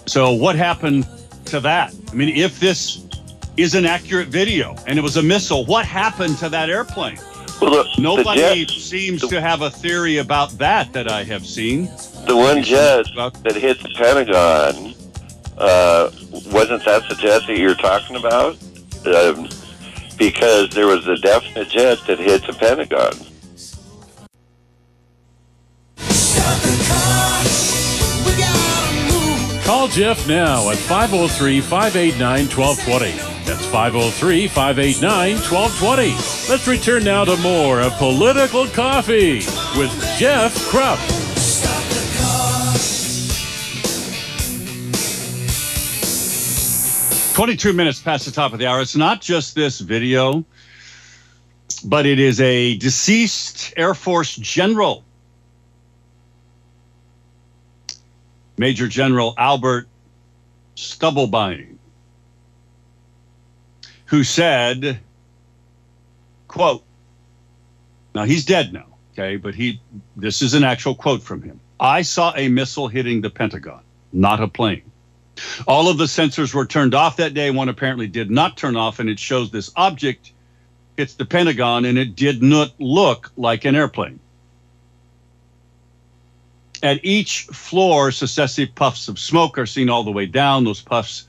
So 0.07 0.33
what 0.33 0.57
happened 0.57 1.07
to 1.47 1.61
that? 1.61 1.95
I 2.11 2.15
mean, 2.15 2.35
if 2.37 2.59
this 2.61 3.07
is 3.57 3.75
an 3.75 3.85
accurate 3.85 4.29
video 4.29 4.75
and 4.87 4.99
it 4.99 5.03
was 5.03 5.17
a 5.17 5.23
missile, 5.23 5.65
what 5.67 5.85
happened 5.85 6.39
to 6.39 6.49
that 6.49 6.71
airplane? 6.71 7.19
Well, 7.61 7.71
the, 7.73 7.83
the 7.97 8.01
Nobody 8.03 8.65
jet, 8.65 8.71
seems 8.71 9.21
the- 9.21 9.29
to 9.29 9.41
have 9.41 9.61
a 9.63 9.71
theory 9.71 10.17
about 10.19 10.51
that 10.59 10.93
that 10.95 11.09
I 11.11 11.25
have 11.25 11.45
seen. 11.47 11.87
the 12.27 12.35
one 12.37 12.63
jet 12.63 13.05
that 13.17 13.57
hit 13.57 13.81
the 13.83 13.91
Pentagon, 13.97 14.95
uh, 15.59 16.11
wasn't 16.31 16.85
that 16.85 17.09
the 17.09 17.15
jet 17.17 17.43
that 17.47 17.59
you're 17.59 17.75
talking 17.75 18.17
about? 18.17 18.57
Um, 19.07 19.49
because 20.17 20.71
there 20.71 20.87
was 20.87 21.07
a 21.09 21.17
definite 21.17 21.69
jet 21.69 21.99
that 22.07 22.19
hit 22.19 22.47
the 22.47 22.53
Pentagon. 22.53 23.13
Call 29.65 29.89
Jeff 29.89 30.29
now 30.29 30.69
at 30.71 30.77
503 30.77 31.61
589 31.61 32.49
1220. 32.49 33.17
That's 33.47 33.65
503 33.67 34.49
589 34.49 35.37
1220. 35.37 36.11
Let's 36.51 36.67
return 36.67 37.05
now 37.05 37.25
to 37.25 37.37
more 37.39 37.81
of 37.81 37.93
Political 37.95 38.67
Coffee 38.69 39.37
with 39.79 39.91
Jeff 40.19 40.55
Kropf. 40.71 41.20
Twenty-two 47.41 47.73
minutes 47.73 48.03
past 48.03 48.27
the 48.27 48.33
top 48.33 48.53
of 48.53 48.59
the 48.59 48.67
hour. 48.67 48.83
It's 48.83 48.95
not 48.95 49.23
just 49.23 49.55
this 49.55 49.81
video, 49.81 50.45
but 51.87 52.05
it 52.05 52.21
is 52.21 52.39
a 52.39 52.77
deceased 52.77 53.73
Air 53.79 53.95
Force 53.95 54.37
general, 54.37 55.05
Major 58.59 58.89
General 58.89 59.33
Albert 59.39 59.89
Stubblebine, 60.77 61.77
who 64.05 64.23
said, 64.23 65.01
"quote." 66.47 66.85
Now 68.15 68.25
he's 68.25 68.45
dead 68.45 68.75
now, 68.75 68.85
okay, 69.15 69.37
but 69.37 69.55
he. 69.55 69.81
This 70.15 70.43
is 70.43 70.53
an 70.53 70.63
actual 70.63 70.95
quote 70.95 71.23
from 71.23 71.41
him. 71.41 71.59
I 71.81 72.03
saw 72.03 72.35
a 72.37 72.49
missile 72.49 72.89
hitting 72.89 73.23
the 73.23 73.31
Pentagon. 73.31 73.81
not 74.13 74.41
a 74.41 74.49
plane. 74.49 74.90
All 75.67 75.89
of 75.89 75.99
the 75.99 76.05
sensors 76.05 76.55
were 76.55 76.67
turned 76.67 76.95
off 76.95 77.17
that 77.17 77.35
day. 77.35 77.51
One 77.51 77.69
apparently 77.69 78.07
did 78.07 78.31
not 78.31 78.57
turn 78.57 78.77
off, 78.77 78.99
and 78.99 79.09
it 79.09 79.19
shows 79.19 79.51
this 79.51 79.71
object 79.77 80.33
hits 80.97 81.15
the 81.15 81.25
Pentagon, 81.25 81.85
and 81.85 81.97
it 81.97 82.15
did 82.17 82.43
not 82.43 82.73
look 82.79 83.33
like 83.37 83.65
an 83.65 83.75
airplane. 83.75 84.21
At 86.83 87.05
each 87.05 87.43
floor, 87.45 88.11
successive 88.11 88.75
puffs 88.75 89.09
of 89.09 89.19
smoke 89.19 89.59
are 89.59 89.67
seen 89.67 89.91
all 89.91 90.05
the 90.05 90.11
way 90.11 90.27
down. 90.27 90.65
Those 90.65 90.81
puffs 90.81 91.27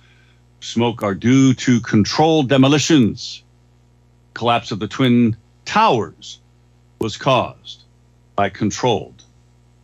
smoke 0.61 1.03
are 1.03 1.15
due 1.15 1.53
to 1.55 1.81
controlled 1.81 2.49
demolitions. 2.49 3.43
Collapse 4.33 4.71
of 4.71 4.79
the 4.79 4.87
Twin 4.87 5.35
Towers 5.65 6.39
was 6.99 7.17
caused 7.17 7.83
by 8.35 8.49
controlled 8.49 9.23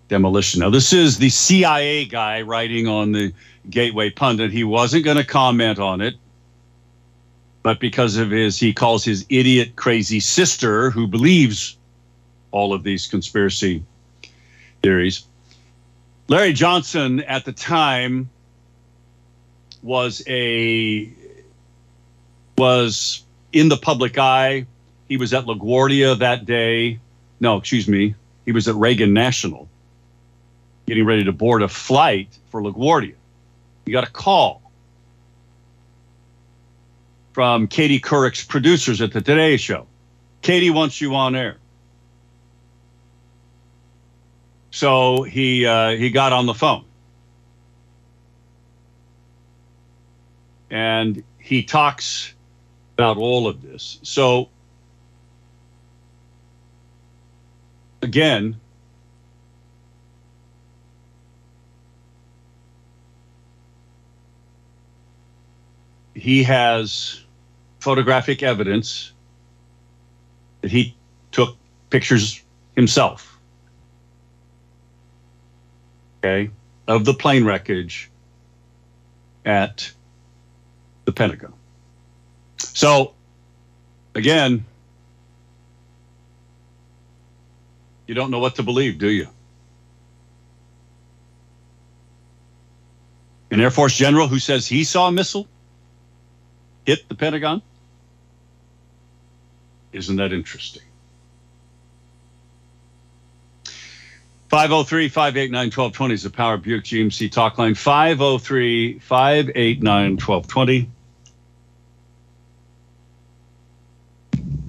demolition. 0.07 0.61
Now, 0.61 0.69
this 0.69 0.93
is 0.93 1.17
the 1.17 1.29
CIA 1.29 2.05
guy 2.05 2.41
writing 2.41 2.87
on 2.87 3.11
the 3.11 3.33
Gateway 3.69 4.09
Pundit. 4.09 4.51
He 4.51 4.63
wasn't 4.63 5.05
going 5.05 5.17
to 5.17 5.25
comment 5.25 5.79
on 5.79 6.01
it, 6.01 6.15
but 7.63 7.79
because 7.79 8.17
of 8.17 8.31
his, 8.31 8.59
he 8.59 8.73
calls 8.73 9.03
his 9.03 9.25
idiot, 9.29 9.75
crazy 9.75 10.19
sister, 10.19 10.89
who 10.89 11.07
believes 11.07 11.77
all 12.51 12.73
of 12.73 12.83
these 12.83 13.07
conspiracy 13.07 13.83
theories. 14.81 15.25
Larry 16.27 16.53
Johnson 16.53 17.21
at 17.21 17.45
the 17.45 17.51
time 17.51 18.29
was 19.81 20.21
a 20.27 21.09
was 22.57 23.23
in 23.53 23.69
the 23.69 23.77
public 23.77 24.17
eye. 24.17 24.65
He 25.07 25.17
was 25.17 25.33
at 25.33 25.45
LaGuardia 25.45 26.19
that 26.19 26.45
day. 26.45 26.99
No, 27.39 27.57
excuse 27.57 27.87
me. 27.87 28.15
He 28.45 28.51
was 28.51 28.67
at 28.67 28.75
Reagan 28.75 29.13
National 29.13 29.69
getting 30.87 31.05
ready 31.05 31.25
to 31.25 31.31
board 31.31 31.61
a 31.61 31.67
flight 31.67 32.29
for 32.49 32.61
LaGuardia. 32.61 33.13
He 33.87 33.93
got 33.93 34.05
a 34.05 34.11
call 34.11 34.61
from 37.31 37.69
Katie 37.69 38.01
Couric's 38.01 38.43
producers 38.43 38.99
at 38.99 39.13
the 39.13 39.21
Today 39.21 39.55
Show. 39.55 39.87
Katie 40.41 40.71
wants 40.71 40.99
you 40.99 41.15
on 41.15 41.37
air. 41.37 41.55
So 44.71 45.23
he 45.23 45.65
uh, 45.65 45.91
he 45.91 46.09
got 46.09 46.33
on 46.33 46.47
the 46.47 46.53
phone 46.53 46.83
and 50.69 51.23
he 51.39 51.63
talks 51.63 52.33
about 52.97 53.15
all 53.15 53.47
of 53.47 53.61
this. 53.61 53.99
So 54.03 54.49
again, 58.01 58.59
he 66.17 66.43
has 66.43 67.23
photographic 67.79 68.43
evidence 68.43 69.13
that 70.61 70.71
he 70.71 70.95
took 71.31 71.55
pictures 71.89 72.41
himself 72.75 73.37
okay, 76.27 76.51
of 76.87 77.05
the 77.05 77.13
plane 77.13 77.45
wreckage 77.45 78.09
at 79.45 79.91
the 81.05 81.11
Pentagon. 81.11 81.53
So, 82.57 83.13
again, 84.15 84.65
you 88.07 88.15
don't 88.15 88.31
know 88.31 88.39
what 88.39 88.55
to 88.55 88.63
believe, 88.63 88.97
do 88.97 89.09
you? 89.09 89.27
An 93.49 93.61
Air 93.61 93.71
Force 93.71 93.95
general 93.95 94.27
who 94.27 94.39
says 94.39 94.67
he 94.67 94.83
saw 94.83 95.07
a 95.07 95.11
missile 95.11 95.47
hit 96.87 97.07
the 97.09 97.15
Pentagon? 97.15 97.61
Isn't 99.91 100.15
that 100.15 100.33
interesting? 100.33 100.81
503 104.47 105.09
589 105.09 105.65
1220 105.65 106.13
is 106.13 106.23
the 106.23 106.29
Power 106.29 106.55
Buick 106.55 106.85
GMC 106.85 107.29
talk 107.29 107.57
line. 107.57 107.75
503 107.75 108.99
589 108.99 110.11
1220. 110.13 110.89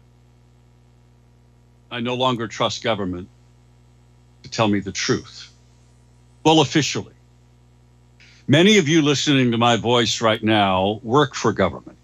I 1.89 2.02
no 2.02 2.16
longer 2.16 2.50
trust 2.50 2.84
government 2.84 3.30
to 4.43 4.49
tell 4.49 4.67
me 4.67 4.79
the 4.79 4.91
truth. 4.91 5.51
Well, 6.45 6.60
officially. 6.62 7.13
Many 8.47 8.77
of 8.77 8.89
you 8.89 9.01
listening 9.01 9.51
to 9.51 9.58
my 9.58 9.77
voice 9.77 10.21
right 10.21 10.43
now 10.43 10.99
work 11.01 11.34
for 11.34 11.53
government 11.53 11.97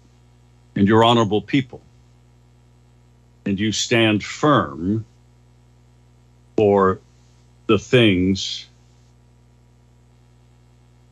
and 0.74 0.88
you're 0.88 1.04
honorable 1.04 1.42
people. 1.42 1.82
And 3.44 3.58
you 3.58 3.72
stand 3.72 4.24
firm 4.24 5.04
for 6.56 7.00
the 7.66 7.78
things 7.78 8.66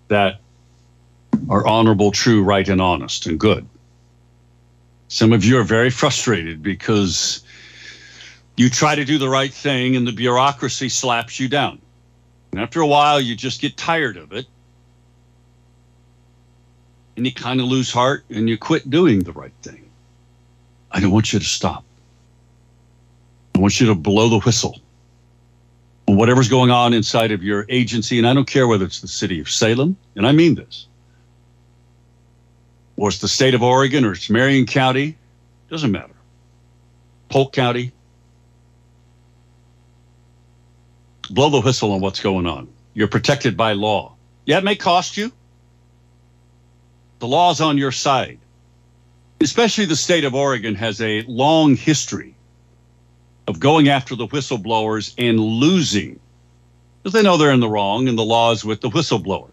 that 0.09 0.41
are 1.49 1.67
honorable, 1.67 2.11
true, 2.11 2.43
right, 2.43 2.69
and 2.69 2.81
honest 2.81 3.27
and 3.27 3.39
good. 3.39 3.67
Some 5.09 5.33
of 5.33 5.45
you 5.45 5.59
are 5.59 5.65
very 5.65 5.91
frustrated 5.91 6.63
because 6.63 7.43
you 8.59 8.69
try 8.69 8.95
to 8.95 9.05
do 9.05 9.19
the 9.19 9.29
right 9.29 9.53
thing 9.53 9.97
and 9.97 10.07
the 10.07 10.13
bureaucracy 10.13 10.89
slaps 10.89 11.39
you 11.41 11.49
down. 11.49 11.81
And 12.53 12.61
after 12.61 12.81
a 12.81 12.87
while, 12.87 13.21
you 13.21 13.37
just 13.37 13.61
get 13.61 13.77
tired 13.77 14.17
of 14.17 14.33
it 14.33 14.47
and 17.17 17.25
you 17.25 17.33
kind 17.33 17.61
of 17.61 17.67
lose 17.67 17.91
heart 17.91 18.25
and 18.31 18.49
you 18.49 18.59
quit 18.59 18.91
doing 18.91 19.21
the 19.21 19.33
right 19.33 19.53
thing. 19.63 19.89
I 20.91 21.01
don't 21.01 21.11
want 21.11 21.33
you 21.33 21.39
to 21.39 21.45
stop. 21.45 21.85
I 23.55 23.59
want 23.59 23.81
you 23.81 23.87
to 23.87 23.95
blow 23.95 24.29
the 24.29 24.41
whistle 24.41 24.81
whatever's 26.17 26.49
going 26.49 26.71
on 26.71 26.95
inside 26.95 27.33
of 27.33 27.43
your 27.43 27.67
agency. 27.69 28.19
And 28.19 28.27
I 28.27 28.35
don't 28.35 28.47
care 28.47 28.67
whether 28.67 28.85
it's 28.85 29.01
the 29.01 29.09
city 29.09 29.41
of 29.41 29.51
Salem, 29.51 29.97
and 30.17 30.27
I 30.27 30.33
mean 30.33 30.55
this, 30.55 30.87
or 32.97 33.09
it's 33.09 33.19
the 33.19 33.29
state 33.29 33.55
of 33.55 33.63
Oregon, 33.63 34.05
or 34.05 34.13
it's 34.13 34.31
Marion 34.31 34.67
County, 34.67 35.17
doesn't 35.71 35.93
matter. 35.93 36.15
Polk 37.29 37.53
County. 37.53 37.93
Blow 41.31 41.51
the 41.51 41.61
whistle 41.61 41.93
on 41.93 42.01
what's 42.01 42.21
going 42.21 42.47
on. 42.47 42.69
You're 42.95 43.09
protected 43.09 43.57
by 43.57 43.73
law. 43.73 44.15
Yeah, 44.47 44.59
it 44.59 44.65
may 44.65 44.77
cost 44.77 45.17
you. 45.17 45.31
The 47.19 47.29
law's 47.29 47.61
on 47.61 47.79
your 47.79 47.93
side. 47.93 48.39
Especially 49.41 49.85
the 49.85 49.97
state 49.97 50.25
of 50.25 50.35
Oregon 50.35 50.75
has 50.75 51.01
a 51.01 51.23
long 51.23 51.77
history 51.77 52.35
of 53.47 53.61
going 53.61 53.89
after 53.89 54.17
the 54.17 54.27
whistleblowers 54.27 55.15
and 55.19 55.39
losing 55.39 56.19
because 57.03 57.13
they 57.13 57.23
know 57.23 57.37
they're 57.37 57.53
in 57.53 57.61
the 57.61 57.69
wrong 57.69 58.09
and 58.09 58.19
the 58.19 58.25
laws 58.25 58.65
with 58.65 58.81
the 58.81 58.91
whistleblower. 58.91 59.51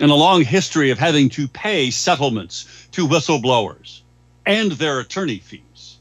And 0.00 0.10
a 0.10 0.14
long 0.14 0.42
history 0.42 0.90
of 0.90 0.98
having 0.98 1.28
to 1.30 1.46
pay 1.46 1.90
settlements 1.90 2.88
to 2.92 3.06
whistleblowers 3.06 4.00
and 4.44 4.72
their 4.72 5.00
attorney 5.00 5.38
fees. 5.38 5.98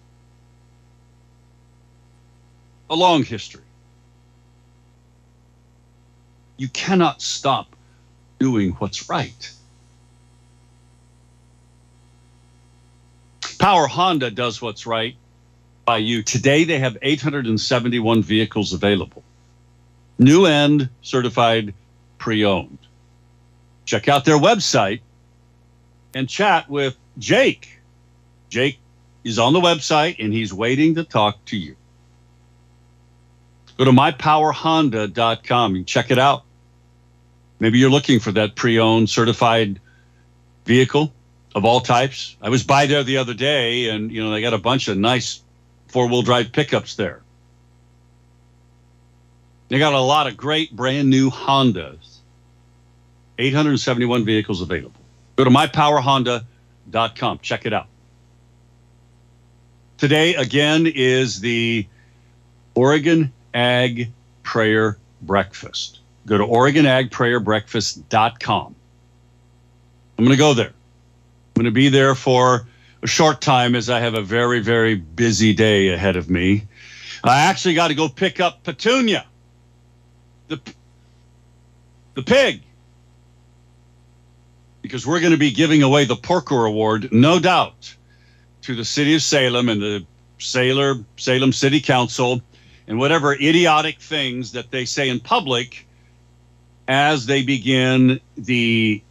A 2.90 2.96
long 2.96 3.24
history. 3.24 3.62
You 6.58 6.68
cannot 6.70 7.22
stop 7.22 7.76
doing 8.40 8.72
what's 8.72 9.10
right. 9.10 9.52
Power 13.60 13.88
Honda 13.88 14.30
does 14.30 14.62
what's 14.62 14.86
right 14.86 15.16
by 15.86 15.98
you. 15.98 16.24
Today, 16.24 16.64
they 16.64 16.80
have 16.80 16.98
871 17.02 18.22
vehicles 18.22 18.74
available, 18.74 19.24
new 20.20 20.46
and 20.46 20.90
certified 21.02 21.74
pre 22.18 22.44
owned. 22.46 22.78
Check 23.86 24.08
out 24.08 24.26
their 24.26 24.38
website 24.38 25.02
and 26.14 26.28
chat 26.30 26.70
with 26.70 26.96
Jake. 27.18 27.80
Jake 28.50 28.80
is 29.24 29.40
on 29.40 29.54
the 29.54 29.60
website 29.60 30.24
and 30.24 30.34
he's 30.34 30.54
waiting 30.54 30.96
to 30.96 31.04
talk 31.04 31.44
to 31.46 31.58
you. 31.58 31.76
Go 33.78 33.86
to 33.86 33.92
mypowerhonda.com 33.92 35.76
and 35.76 35.88
check 35.88 36.12
it 36.12 36.20
out. 36.20 36.44
Maybe 37.60 37.80
you're 37.80 37.90
looking 37.90 38.20
for 38.20 38.32
that 38.34 38.56
pre 38.56 38.80
owned 38.80 39.10
certified 39.10 39.80
vehicle 40.66 41.12
of 41.56 41.66
all 41.66 41.80
types. 41.80 42.36
I 42.42 42.50
was 42.50 42.64
by 42.64 42.86
there 42.86 43.04
the 43.04 43.18
other 43.18 43.34
day, 43.34 43.90
and 43.90 44.12
you 44.12 44.24
know 44.24 44.32
they 44.32 44.42
got 44.42 44.54
a 44.54 44.58
bunch 44.58 44.88
of 44.88 44.98
nice 44.98 45.42
four 45.88 46.08
wheel 46.08 46.22
drive 46.22 46.52
pickups 46.52 46.96
there. 46.96 47.22
They 49.70 49.80
got 49.80 49.94
a 49.94 50.00
lot 50.00 50.28
of 50.28 50.38
great 50.38 50.76
brand 50.76 51.10
new 51.10 51.32
Hondas. 51.32 52.18
871 53.40 54.26
vehicles 54.26 54.62
available. 54.62 55.00
Go 55.36 55.44
to 55.44 55.50
mypowerhonda.com. 55.50 57.40
Check 57.40 57.66
it 57.66 57.74
out. 57.74 57.88
Today, 59.98 60.36
again, 60.36 60.86
is 60.86 61.40
the 61.40 61.88
Oregon 62.76 63.32
Ag 63.54 64.12
Prayer 64.44 64.98
Breakfast. 65.22 66.00
Go 66.26 66.38
to 66.38 66.46
OregonAgPrayerBreakfast.com. 66.46 68.76
I'm 70.18 70.26
going 70.26 70.36
to 70.36 70.38
go 70.38 70.54
there. 70.54 70.68
I'm 70.68 70.74
going 71.56 71.66
to 71.66 71.72
be 71.72 71.90
there 71.90 72.16
for 72.16 72.66
a 73.02 73.08
short 73.08 73.42
time 73.42 73.76
as 73.76 73.90
I 73.90 74.00
have 74.00 74.14
a 74.14 74.22
very, 74.22 74.62
very 74.62 74.96
busy 74.96 75.54
day 75.54 75.90
ahead 75.90 76.16
of 76.16 76.30
me. 76.30 76.66
I 77.24 77.42
actually 77.42 77.76
got 77.76 77.90
to 77.90 77.96
go 77.96 78.10
pick 78.10 78.40
up 78.40 78.64
Petunia, 78.64 79.26
the, 80.48 80.60
the 82.16 82.24
pig, 82.24 82.62
because 84.82 85.06
we're 85.08 85.20
going 85.20 85.32
to 85.32 85.38
be 85.38 85.52
giving 85.52 85.84
away 85.84 86.06
the 86.06 86.16
Porker 86.16 86.66
Award, 86.66 87.10
no 87.12 87.40
doubt, 87.40 87.96
to 88.64 88.76
the 88.76 88.86
city 88.86 89.16
of 89.16 89.22
Salem 89.22 89.70
and 89.70 89.82
the 89.82 90.06
Salem, 90.40 91.06
Salem 91.18 91.54
City 91.54 91.80
Council 91.80 92.42
and 92.88 92.98
whatever 93.00 93.34
idiotic 93.34 94.00
things 94.00 94.52
that 94.54 94.72
they 94.72 94.86
say 94.86 95.10
in 95.10 95.20
public 95.20 95.88
as 96.88 97.26
they 97.26 97.44
begin 97.44 98.20
the 98.38 99.02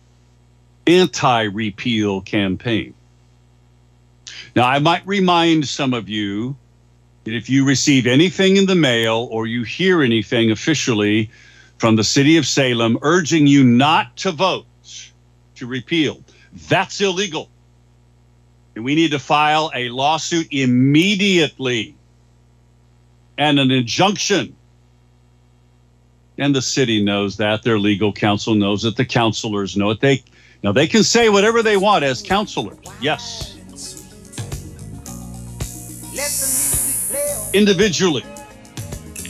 anti 0.87 1.43
repeal 1.45 2.21
campaign. 2.21 2.95
Now, 4.55 4.67
I 4.67 4.79
might 4.79 5.07
remind 5.07 5.67
some 5.67 5.95
of 5.95 6.09
you 6.09 6.57
that 7.25 7.35
if 7.35 7.49
you 7.49 7.65
receive 7.65 8.07
anything 8.07 8.57
in 8.57 8.67
the 8.67 8.75
mail 8.75 9.29
or 9.31 9.47
you 9.47 9.63
hear 9.63 10.03
anything 10.03 10.51
officially 10.51 11.31
from 11.79 11.97
the 11.97 12.05
city 12.05 12.37
of 12.37 12.47
Salem 12.47 12.99
urging 13.03 13.47
you 13.47 13.65
not 13.65 14.17
to 14.19 14.33
vote 14.33 14.67
to 15.55 15.67
repeal, 15.67 16.23
that's 16.69 17.01
illegal. 17.01 17.49
And 18.75 18.85
we 18.85 18.95
need 18.95 19.13
to 19.13 19.19
file 19.19 19.71
a 19.75 19.89
lawsuit 19.89 20.49
immediately 20.51 21.95
and 23.39 23.59
an 23.59 23.71
injunction. 23.71 24.57
And 26.39 26.55
the 26.55 26.63
city 26.63 27.03
knows 27.05 27.37
that. 27.37 27.63
Their 27.63 27.79
legal 27.79 28.13
counsel 28.13 28.55
knows 28.55 28.83
that. 28.83 28.97
The 28.97 29.05
counselors 29.05 29.77
know 29.77 29.91
it. 29.91 30.01
They 30.01 30.23
now 30.63 30.73
they 30.73 30.87
can 30.87 31.03
say 31.03 31.29
whatever 31.29 31.63
they 31.63 31.77
want 31.77 32.05
as 32.05 32.23
counselors. 32.23 32.79
Yes. 33.01 33.51
Individually. 37.53 38.25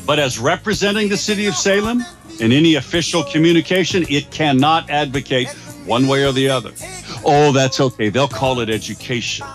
But 0.06 0.18
as 0.18 0.38
representing 0.38 1.08
the 1.08 1.16
city 1.16 1.46
of 1.46 1.54
Salem 1.54 2.04
in 2.40 2.52
any 2.52 2.74
official 2.74 3.24
communication, 3.24 4.04
it 4.08 4.30
cannot 4.30 4.90
advocate 4.90 5.48
one 5.86 6.06
way 6.06 6.24
or 6.24 6.32
the 6.32 6.48
other. 6.48 6.72
Oh, 7.24 7.52
that's 7.52 7.80
okay. 7.80 8.08
They'll 8.08 8.28
call 8.28 8.60
it 8.60 8.68
education. 8.68 9.46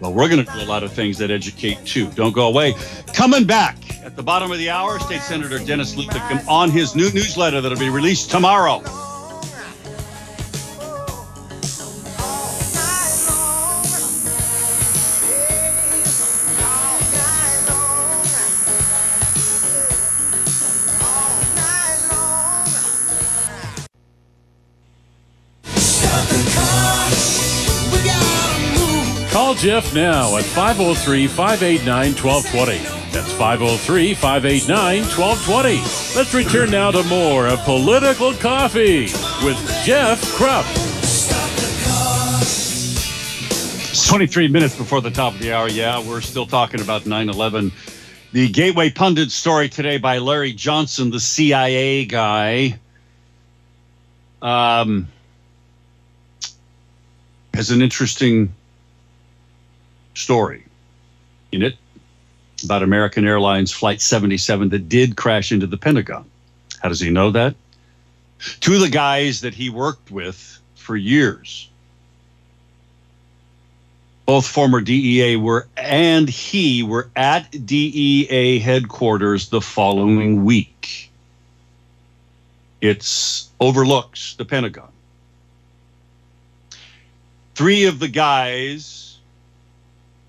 Well, 0.00 0.12
we're 0.12 0.28
going 0.28 0.44
to 0.44 0.52
do 0.52 0.60
a 0.60 0.64
lot 0.64 0.82
of 0.82 0.92
things 0.92 1.16
that 1.18 1.30
educate 1.30 1.84
too. 1.84 2.08
Don't 2.10 2.32
go 2.32 2.48
away. 2.48 2.74
Coming 3.14 3.44
back 3.44 3.76
at 4.04 4.14
the 4.14 4.22
bottom 4.22 4.50
of 4.52 4.58
the 4.58 4.70
hour, 4.70 4.98
State 5.00 5.22
Senator 5.22 5.58
Dennis 5.58 5.96
Linthicum 5.96 6.38
on 6.48 6.70
his 6.70 6.94
new 6.94 7.10
newsletter 7.12 7.60
that'll 7.60 7.78
be 7.78 7.88
released 7.88 8.30
tomorrow. 8.30 8.82
Jeff 29.66 29.92
now 29.92 30.36
at 30.36 30.44
503 30.44 31.26
589 31.26 32.14
1220. 32.14 32.78
That's 33.10 33.32
503 33.32 34.14
589 34.14 35.02
1220. 35.02 35.78
Let's 36.14 36.32
return 36.32 36.70
now 36.70 36.92
to 36.92 37.02
more 37.08 37.48
of 37.48 37.58
Political 37.64 38.34
Coffee 38.34 39.06
with 39.44 39.58
Jeff 39.82 40.22
Kropf. 40.38 40.70
It's 43.90 44.06
23 44.06 44.46
minutes 44.46 44.76
before 44.76 45.00
the 45.00 45.10
top 45.10 45.34
of 45.34 45.40
the 45.40 45.52
hour. 45.52 45.68
Yeah, 45.68 45.98
we're 45.98 46.20
still 46.20 46.46
talking 46.46 46.80
about 46.80 47.04
9 47.04 47.28
11. 47.28 47.72
The 48.30 48.48
Gateway 48.48 48.90
Pundit 48.90 49.32
story 49.32 49.68
today 49.68 49.98
by 49.98 50.18
Larry 50.18 50.52
Johnson, 50.52 51.10
the 51.10 51.18
CIA 51.18 52.04
guy, 52.04 52.78
um, 54.40 55.08
has 57.52 57.72
an 57.72 57.82
interesting 57.82 58.54
story 60.16 60.64
in 61.52 61.62
it 61.62 61.76
about 62.64 62.82
American 62.82 63.26
Airlines 63.26 63.70
Flight 63.70 64.00
77 64.00 64.70
that 64.70 64.88
did 64.88 65.16
crash 65.16 65.52
into 65.52 65.66
the 65.66 65.76
Pentagon. 65.76 66.28
How 66.80 66.88
does 66.88 67.00
he 67.00 67.10
know 67.10 67.30
that? 67.30 67.54
Two 68.60 68.74
of 68.74 68.80
the 68.80 68.88
guys 68.88 69.40
that 69.42 69.54
he 69.54 69.70
worked 69.70 70.10
with 70.10 70.58
for 70.74 70.96
years, 70.96 71.68
both 74.24 74.46
former 74.46 74.80
DEA 74.80 75.36
were 75.36 75.68
and 75.76 76.28
he 76.28 76.82
were 76.82 77.08
at 77.14 77.50
DEA 77.66 78.58
headquarters 78.58 79.48
the 79.48 79.60
following 79.60 80.44
week. 80.44 81.10
It's 82.80 83.48
overlooks 83.60 84.34
the 84.34 84.44
Pentagon. 84.44 84.90
Three 87.54 87.84
of 87.84 87.98
the 87.98 88.08
guys 88.08 89.05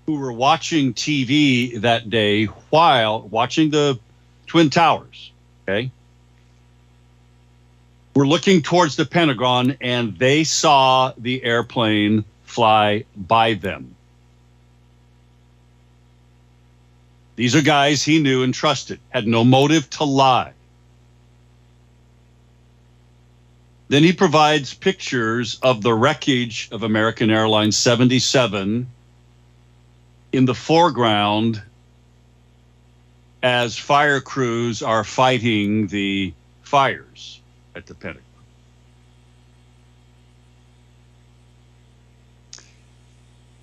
who 0.08 0.14
were 0.14 0.32
watching 0.32 0.94
TV 0.94 1.78
that 1.82 2.08
day 2.08 2.46
while 2.70 3.20
watching 3.28 3.68
the 3.68 4.00
Twin 4.46 4.70
Towers, 4.70 5.32
okay, 5.68 5.90
were 8.14 8.26
looking 8.26 8.62
towards 8.62 8.96
the 8.96 9.04
Pentagon 9.04 9.76
and 9.82 10.16
they 10.16 10.44
saw 10.44 11.12
the 11.18 11.44
airplane 11.44 12.24
fly 12.44 13.04
by 13.18 13.52
them. 13.52 13.94
These 17.36 17.54
are 17.54 17.60
guys 17.60 18.02
he 18.02 18.18
knew 18.18 18.42
and 18.42 18.54
trusted, 18.54 19.00
had 19.10 19.26
no 19.26 19.44
motive 19.44 19.90
to 19.90 20.04
lie. 20.04 20.54
Then 23.88 24.02
he 24.02 24.14
provides 24.14 24.72
pictures 24.72 25.58
of 25.62 25.82
the 25.82 25.92
wreckage 25.92 26.70
of 26.72 26.82
American 26.82 27.28
Airlines 27.28 27.76
77 27.76 28.86
in 30.32 30.44
the 30.44 30.54
foreground 30.54 31.62
as 33.42 33.76
fire 33.78 34.20
crews 34.20 34.82
are 34.82 35.04
fighting 35.04 35.86
the 35.86 36.32
fires 36.62 37.40
at 37.74 37.86
the 37.86 37.94
Pentagon. 37.94 38.22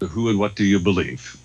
Who 0.02 0.30
and 0.30 0.40
what 0.40 0.56
do 0.56 0.64
you 0.64 0.80
believe? 0.80 1.38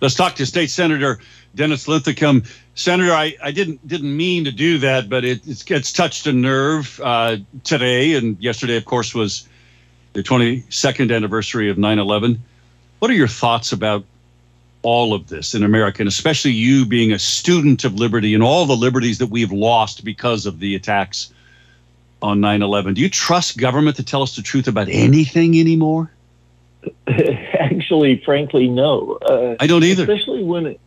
Let's 0.00 0.14
talk 0.14 0.36
to 0.36 0.46
State 0.46 0.70
Senator 0.70 1.20
Dennis 1.54 1.86
Linthicum. 1.86 2.44
Senator, 2.74 3.12
I, 3.12 3.36
I 3.42 3.52
didn't 3.52 3.86
didn't 3.86 4.14
mean 4.16 4.44
to 4.44 4.52
do 4.52 4.78
that, 4.78 5.08
but 5.08 5.24
it, 5.24 5.46
it's, 5.46 5.64
it's 5.70 5.92
touched 5.92 6.26
a 6.26 6.32
nerve 6.32 7.00
uh, 7.02 7.36
today, 7.62 8.14
and 8.14 8.38
yesterday, 8.40 8.76
of 8.76 8.84
course, 8.84 9.14
was 9.14 9.48
the 10.12 10.22
22nd 10.22 11.14
anniversary 11.14 11.70
of 11.70 11.78
9 11.78 11.98
11. 11.98 12.42
What 13.02 13.10
are 13.10 13.14
your 13.14 13.26
thoughts 13.26 13.72
about 13.72 14.04
all 14.82 15.12
of 15.12 15.26
this 15.26 15.56
in 15.56 15.64
America, 15.64 16.02
and 16.02 16.08
especially 16.08 16.52
you 16.52 16.86
being 16.86 17.10
a 17.10 17.18
student 17.18 17.82
of 17.82 17.94
liberty 17.94 18.32
and 18.32 18.44
all 18.44 18.64
the 18.64 18.76
liberties 18.76 19.18
that 19.18 19.26
we've 19.26 19.50
lost 19.50 20.04
because 20.04 20.46
of 20.46 20.60
the 20.60 20.76
attacks 20.76 21.32
on 22.22 22.40
9 22.40 22.62
11? 22.62 22.94
Do 22.94 23.00
you 23.00 23.08
trust 23.08 23.58
government 23.58 23.96
to 23.96 24.04
tell 24.04 24.22
us 24.22 24.36
the 24.36 24.42
truth 24.42 24.68
about 24.68 24.88
anything 24.88 25.58
anymore? 25.58 26.12
Actually, 27.08 28.22
frankly, 28.24 28.68
no. 28.68 29.18
Uh, 29.20 29.56
I 29.58 29.66
don't 29.66 29.82
either. 29.82 30.04
Especially 30.04 30.44
when 30.44 30.66
it 30.66 30.80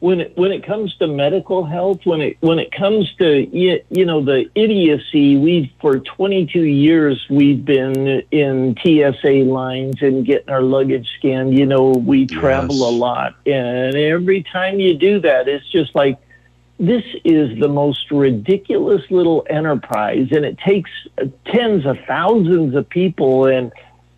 when 0.00 0.20
it 0.20 0.36
when 0.36 0.52
it 0.52 0.64
comes 0.64 0.94
to 0.96 1.08
medical 1.08 1.64
health, 1.64 2.00
when 2.04 2.20
it 2.20 2.36
when 2.40 2.58
it 2.58 2.70
comes 2.70 3.12
to 3.14 3.40
you, 3.56 3.82
you 3.90 4.04
know 4.04 4.24
the 4.24 4.48
idiocy, 4.54 5.36
we 5.36 5.72
for 5.80 5.98
22 5.98 6.60
years 6.60 7.24
we've 7.28 7.64
been 7.64 8.22
in 8.30 8.76
TSA 8.82 9.44
lines 9.44 10.00
and 10.00 10.24
getting 10.24 10.50
our 10.50 10.62
luggage 10.62 11.08
scanned. 11.18 11.58
You 11.58 11.66
know, 11.66 11.90
we 11.90 12.26
travel 12.26 12.76
yes. 12.76 12.84
a 12.84 12.90
lot, 12.90 13.34
and 13.46 13.96
every 13.96 14.44
time 14.44 14.78
you 14.78 14.94
do 14.94 15.20
that, 15.20 15.48
it's 15.48 15.68
just 15.68 15.94
like 15.96 16.18
this 16.78 17.04
is 17.24 17.58
the 17.58 17.68
most 17.68 18.10
ridiculous 18.12 19.02
little 19.10 19.44
enterprise, 19.50 20.28
and 20.30 20.44
it 20.44 20.58
takes 20.58 20.90
tens 21.46 21.84
of 21.86 21.98
thousands 22.06 22.76
of 22.76 22.88
people, 22.88 23.46
and 23.46 23.72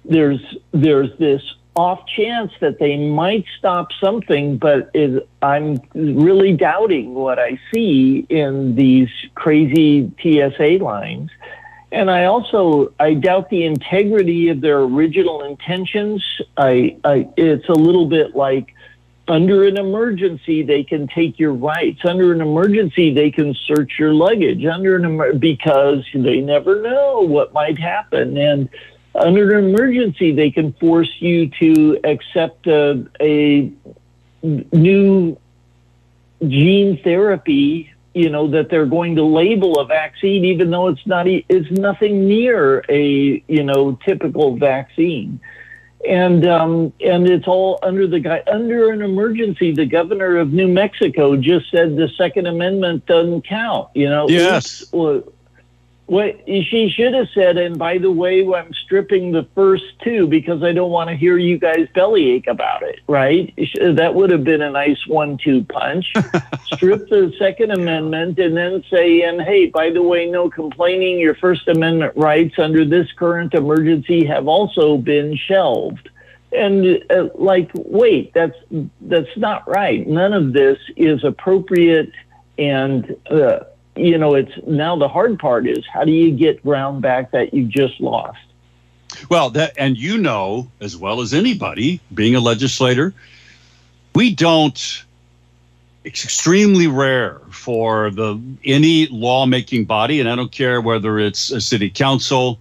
there's 0.04 0.56
there's 0.72 1.16
this 1.18 1.42
off 1.76 2.06
chance 2.06 2.52
that 2.61 2.78
they 2.78 2.96
might 2.96 3.44
stop 3.59 3.92
something, 4.00 4.59
but 4.59 4.94
I'm 5.42 5.80
really 5.94 6.56
doubting 6.56 7.14
what 7.14 7.38
I 7.38 7.61
see 7.72 8.26
in 8.28 8.74
these 8.74 9.09
crazy 9.35 10.11
TSA 10.20 10.83
lines. 10.83 11.30
And 11.92 12.11
I 12.11 12.24
also 12.24 12.92
I 13.00 13.14
doubt 13.14 13.50
the 13.50 13.64
integrity 13.64 14.48
of 14.48 14.61
their 14.61 14.78
original 14.80 15.42
intentions. 15.42 16.24
I, 16.56 16.96
I 17.04 17.28
it's 17.37 17.68
a 17.68 17.74
little 17.74 18.06
bit 18.06 18.37
like 18.37 18.74
under 19.30 19.64
an 19.64 19.76
emergency, 19.76 20.62
they 20.62 20.83
can 20.83 21.06
take 21.06 21.38
your 21.38 21.52
rights. 21.52 22.00
Under 22.04 22.33
an 22.33 22.40
emergency, 22.40 23.14
they 23.14 23.30
can 23.30 23.54
search 23.54 23.92
your 23.98 24.12
luggage. 24.12 24.64
Under 24.64 24.96
an 24.96 25.38
because 25.38 26.04
they 26.12 26.40
never 26.40 26.83
know 26.83 27.20
what 27.20 27.52
might 27.52 27.78
happen, 27.78 28.37
and 28.37 28.68
under 29.14 29.58
an 29.58 29.70
emergency, 29.70 30.32
they 30.32 30.50
can 30.50 30.72
force 30.74 31.10
you 31.18 31.48
to 31.60 32.00
accept 32.04 32.66
a, 32.66 33.06
a 33.20 33.72
new 34.42 35.36
gene 36.46 37.02
therapy. 37.02 37.92
You 38.12 38.28
know 38.28 38.48
that 38.48 38.70
they're 38.70 38.86
going 38.86 39.16
to 39.16 39.24
label 39.24 39.78
a 39.78 39.86
vaccine, 39.86 40.44
even 40.44 40.70
though 40.70 40.88
it's 40.88 41.06
not. 41.06 41.28
It's 41.28 41.70
nothing 41.70 42.26
near 42.26 42.84
a 42.88 43.42
you 43.46 43.62
know 43.62 43.98
typical 44.04 44.56
vaccine 44.56 45.40
and 46.08 46.46
um, 46.46 46.92
and 47.00 47.28
it's 47.28 47.46
all 47.46 47.78
under 47.82 48.06
the 48.06 48.20
guy 48.20 48.42
under 48.50 48.90
an 48.90 49.02
emergency. 49.02 49.72
The 49.72 49.86
governor 49.86 50.38
of 50.38 50.52
New 50.52 50.68
Mexico 50.68 51.36
just 51.36 51.70
said 51.70 51.96
the 51.96 52.08
Second 52.16 52.46
Amendment 52.46 53.06
doesn't 53.06 53.46
count. 53.46 53.88
You 53.94 54.08
know, 54.08 54.28
yes. 54.28 54.84
Well, 54.92 55.22
what 56.10 56.40
she 56.44 56.92
should 56.92 57.14
have 57.14 57.28
said, 57.32 57.56
and 57.56 57.78
by 57.78 57.96
the 57.96 58.10
way, 58.10 58.44
I'm 58.44 58.74
stripping 58.74 59.30
the 59.30 59.46
first 59.54 59.84
two 60.02 60.26
because 60.26 60.60
I 60.60 60.72
don't 60.72 60.90
want 60.90 61.08
to 61.08 61.14
hear 61.14 61.38
you 61.38 61.56
guys 61.56 61.86
bellyache 61.94 62.48
about 62.48 62.82
it, 62.82 62.98
right? 63.06 63.54
That 63.80 64.12
would 64.16 64.30
have 64.30 64.42
been 64.42 64.60
a 64.60 64.72
nice 64.72 65.06
one 65.06 65.38
two 65.38 65.62
punch. 65.62 66.12
Strip 66.64 67.08
the 67.08 67.32
Second 67.38 67.70
Amendment 67.70 68.40
and 68.40 68.56
then 68.56 68.82
say, 68.90 69.22
and 69.22 69.40
hey, 69.40 69.66
by 69.66 69.90
the 69.90 70.02
way, 70.02 70.28
no 70.28 70.50
complaining, 70.50 71.20
your 71.20 71.36
First 71.36 71.68
Amendment 71.68 72.16
rights 72.16 72.58
under 72.58 72.84
this 72.84 73.06
current 73.12 73.54
emergency 73.54 74.24
have 74.24 74.48
also 74.48 74.96
been 74.96 75.36
shelved. 75.36 76.10
And 76.50 77.04
uh, 77.08 77.28
like, 77.36 77.70
wait, 77.74 78.34
that's 78.34 78.56
that's 79.02 79.36
not 79.36 79.68
right. 79.68 80.04
None 80.08 80.32
of 80.32 80.54
this 80.54 80.76
is 80.96 81.22
appropriate 81.22 82.10
and 82.58 83.14
uh, 83.30 83.60
you 84.00 84.18
know, 84.18 84.34
it's 84.34 84.52
now 84.66 84.96
the 84.96 85.08
hard 85.08 85.38
part 85.38 85.66
is 85.66 85.84
how 85.92 86.04
do 86.04 86.12
you 86.12 86.30
get 86.30 86.62
ground 86.62 87.02
back 87.02 87.32
that 87.32 87.52
you 87.52 87.66
just 87.66 88.00
lost? 88.00 88.38
Well, 89.28 89.50
that 89.50 89.74
and 89.76 89.96
you 89.96 90.18
know 90.18 90.70
as 90.80 90.96
well 90.96 91.20
as 91.20 91.34
anybody, 91.34 92.00
being 92.14 92.34
a 92.34 92.40
legislator, 92.40 93.12
we 94.14 94.34
don't. 94.34 95.04
It's 96.02 96.24
extremely 96.24 96.86
rare 96.86 97.40
for 97.50 98.10
the 98.10 98.40
any 98.64 99.06
lawmaking 99.08 99.84
body, 99.84 100.20
and 100.20 100.28
I 100.28 100.36
don't 100.36 100.52
care 100.52 100.80
whether 100.80 101.18
it's 101.18 101.50
a 101.50 101.60
city 101.60 101.90
council, 101.90 102.58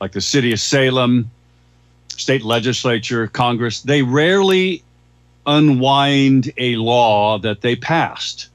like 0.00 0.12
the 0.12 0.20
city 0.20 0.52
of 0.52 0.60
Salem, 0.60 1.30
state 2.08 2.42
legislature, 2.42 3.26
Congress. 3.28 3.80
They 3.80 4.02
rarely 4.02 4.82
unwind 5.46 6.52
a 6.58 6.76
law 6.76 7.38
that 7.38 7.62
they 7.62 7.76
passed. 7.76 8.48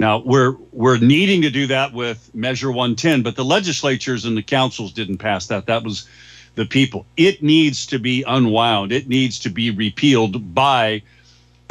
Now 0.00 0.18
we're 0.18 0.52
we're 0.72 0.98
needing 0.98 1.42
to 1.42 1.50
do 1.50 1.66
that 1.68 1.92
with 1.92 2.32
Measure 2.34 2.70
110, 2.70 3.22
but 3.22 3.34
the 3.36 3.44
legislatures 3.44 4.24
and 4.24 4.36
the 4.36 4.42
councils 4.42 4.92
didn't 4.92 5.18
pass 5.18 5.46
that. 5.48 5.66
That 5.66 5.82
was 5.82 6.08
the 6.54 6.66
people. 6.66 7.06
It 7.16 7.42
needs 7.42 7.86
to 7.86 7.98
be 7.98 8.22
unwound. 8.26 8.92
It 8.92 9.08
needs 9.08 9.38
to 9.40 9.50
be 9.50 9.70
repealed 9.70 10.54
by 10.54 11.02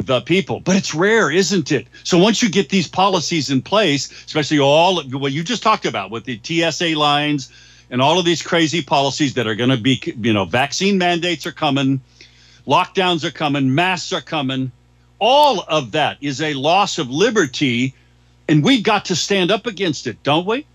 the 0.04 0.20
people. 0.20 0.60
But 0.60 0.76
it's 0.76 0.94
rare, 0.94 1.30
isn't 1.30 1.72
it? 1.72 1.86
So 2.04 2.18
once 2.18 2.42
you 2.42 2.50
get 2.50 2.68
these 2.68 2.88
policies 2.88 3.50
in 3.50 3.62
place, 3.62 4.10
especially 4.26 4.58
all 4.58 5.02
what 5.04 5.32
you 5.32 5.42
just 5.42 5.62
talked 5.62 5.86
about 5.86 6.10
with 6.10 6.24
the 6.24 6.40
TSA 6.42 6.98
lines 6.98 7.52
and 7.90 8.00
all 8.02 8.18
of 8.18 8.24
these 8.24 8.42
crazy 8.42 8.82
policies 8.82 9.34
that 9.34 9.46
are 9.46 9.54
going 9.54 9.70
to 9.70 9.76
be, 9.76 10.00
you 10.20 10.32
know, 10.32 10.44
vaccine 10.44 10.98
mandates 10.98 11.46
are 11.46 11.52
coming, 11.52 12.00
lockdowns 12.66 13.24
are 13.24 13.30
coming, 13.30 13.74
masks 13.74 14.12
are 14.12 14.20
coming. 14.20 14.70
All 15.18 15.64
of 15.66 15.92
that 15.92 16.18
is 16.20 16.40
a 16.40 16.54
loss 16.54 16.98
of 16.98 17.10
liberty 17.10 17.94
and 18.48 18.64
we've 18.64 18.82
got 18.82 19.04
to 19.06 19.16
stand 19.16 19.50
up 19.50 19.66
against 19.66 20.06
it, 20.06 20.22
don't 20.22 20.46
we? 20.46 20.66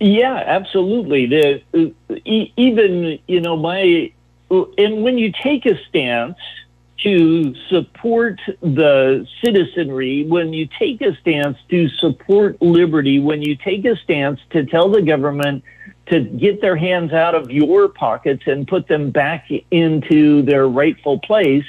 Yeah, 0.00 0.34
absolutely. 0.34 1.26
The 1.26 1.94
even 2.24 3.18
you 3.26 3.40
know 3.40 3.56
my 3.56 4.12
and 4.50 5.02
when 5.02 5.18
you 5.18 5.32
take 5.32 5.66
a 5.66 5.76
stance 5.88 6.38
to 6.98 7.54
support 7.68 8.40
the 8.60 9.26
citizenry, 9.44 10.24
when 10.24 10.52
you 10.52 10.68
take 10.78 11.00
a 11.00 11.14
stance 11.16 11.58
to 11.68 11.88
support 11.88 12.60
liberty, 12.60 13.20
when 13.20 13.42
you 13.42 13.56
take 13.56 13.84
a 13.84 13.96
stance 13.96 14.40
to 14.50 14.64
tell 14.64 14.88
the 14.88 15.02
government 15.02 15.62
to 16.06 16.20
get 16.20 16.60
their 16.60 16.76
hands 16.76 17.12
out 17.12 17.34
of 17.34 17.50
your 17.50 17.88
pockets 17.88 18.44
and 18.46 18.66
put 18.66 18.88
them 18.88 19.10
back 19.10 19.48
into 19.70 20.42
their 20.42 20.66
rightful 20.66 21.18
place, 21.18 21.66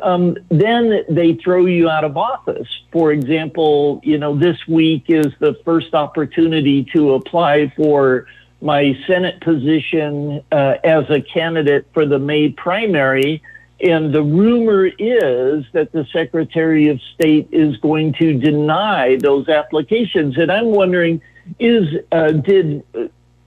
um, 0.00 0.36
then 0.50 1.04
they 1.08 1.34
throw 1.34 1.66
you 1.66 1.88
out 1.88 2.04
of 2.04 2.16
office. 2.16 2.68
For 2.92 3.12
example, 3.12 4.00
you 4.04 4.18
know, 4.18 4.36
this 4.36 4.56
week 4.68 5.04
is 5.08 5.26
the 5.38 5.58
first 5.64 5.94
opportunity 5.94 6.84
to 6.92 7.14
apply 7.14 7.72
for 7.76 8.26
my 8.60 8.98
Senate 9.06 9.40
position 9.40 10.42
uh, 10.52 10.74
as 10.84 11.08
a 11.10 11.20
candidate 11.20 11.86
for 11.92 12.06
the 12.06 12.18
May 12.18 12.50
primary. 12.50 13.42
And 13.80 14.14
the 14.14 14.22
rumor 14.22 14.86
is 14.86 15.64
that 15.72 15.92
the 15.92 16.06
Secretary 16.12 16.88
of 16.88 17.00
State 17.14 17.48
is 17.52 17.76
going 17.78 18.14
to 18.14 18.38
deny 18.38 19.16
those 19.16 19.48
applications. 19.48 20.38
And 20.38 20.50
I'm 20.50 20.66
wondering, 20.66 21.20
is 21.58 21.86
uh, 22.10 22.32
did 22.32 22.82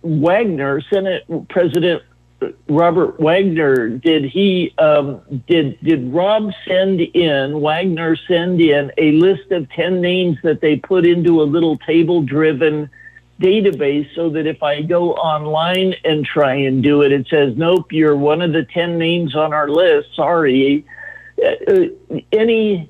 Wagner, 0.04 0.82
Senate 0.82 1.24
President 1.50 2.04
Robert 2.68 3.20
Wagner, 3.20 3.90
did 3.90 4.24
he 4.24 4.74
um, 4.78 5.22
did 5.48 5.80
did 5.82 6.14
Rob 6.14 6.52
send 6.66 7.02
in 7.02 7.60
Wagner 7.60 8.16
send 8.16 8.62
in 8.62 8.92
a 8.98 9.12
list 9.14 9.52
of 9.52 9.70
ten 9.72 10.00
names 10.00 10.38
that 10.44 10.62
they 10.62 10.78
put 10.78 11.06
into 11.06 11.42
a 11.42 11.44
little 11.44 11.78
table 11.80 12.22
driven 12.22 12.90
database 13.42 14.08
so 14.16 14.30
that 14.30 14.46
if 14.46 14.64
I 14.64 14.82
go 14.82 15.14
online 15.14 15.96
and 16.06 16.26
try 16.26 16.56
and 16.56 16.82
do 16.82 17.02
it, 17.02 17.12
it 17.12 17.28
says 17.28 17.58
nope, 17.58 17.92
you're 17.92 18.16
one 18.16 18.42
of 18.42 18.54
the 18.54 18.64
ten 18.64 18.98
names 18.98 19.36
on 19.36 19.54
our 19.54 19.70
list. 19.70 20.16
Sorry. 20.16 20.86
Uh, 21.44 21.72
uh 21.72 22.20
any 22.32 22.90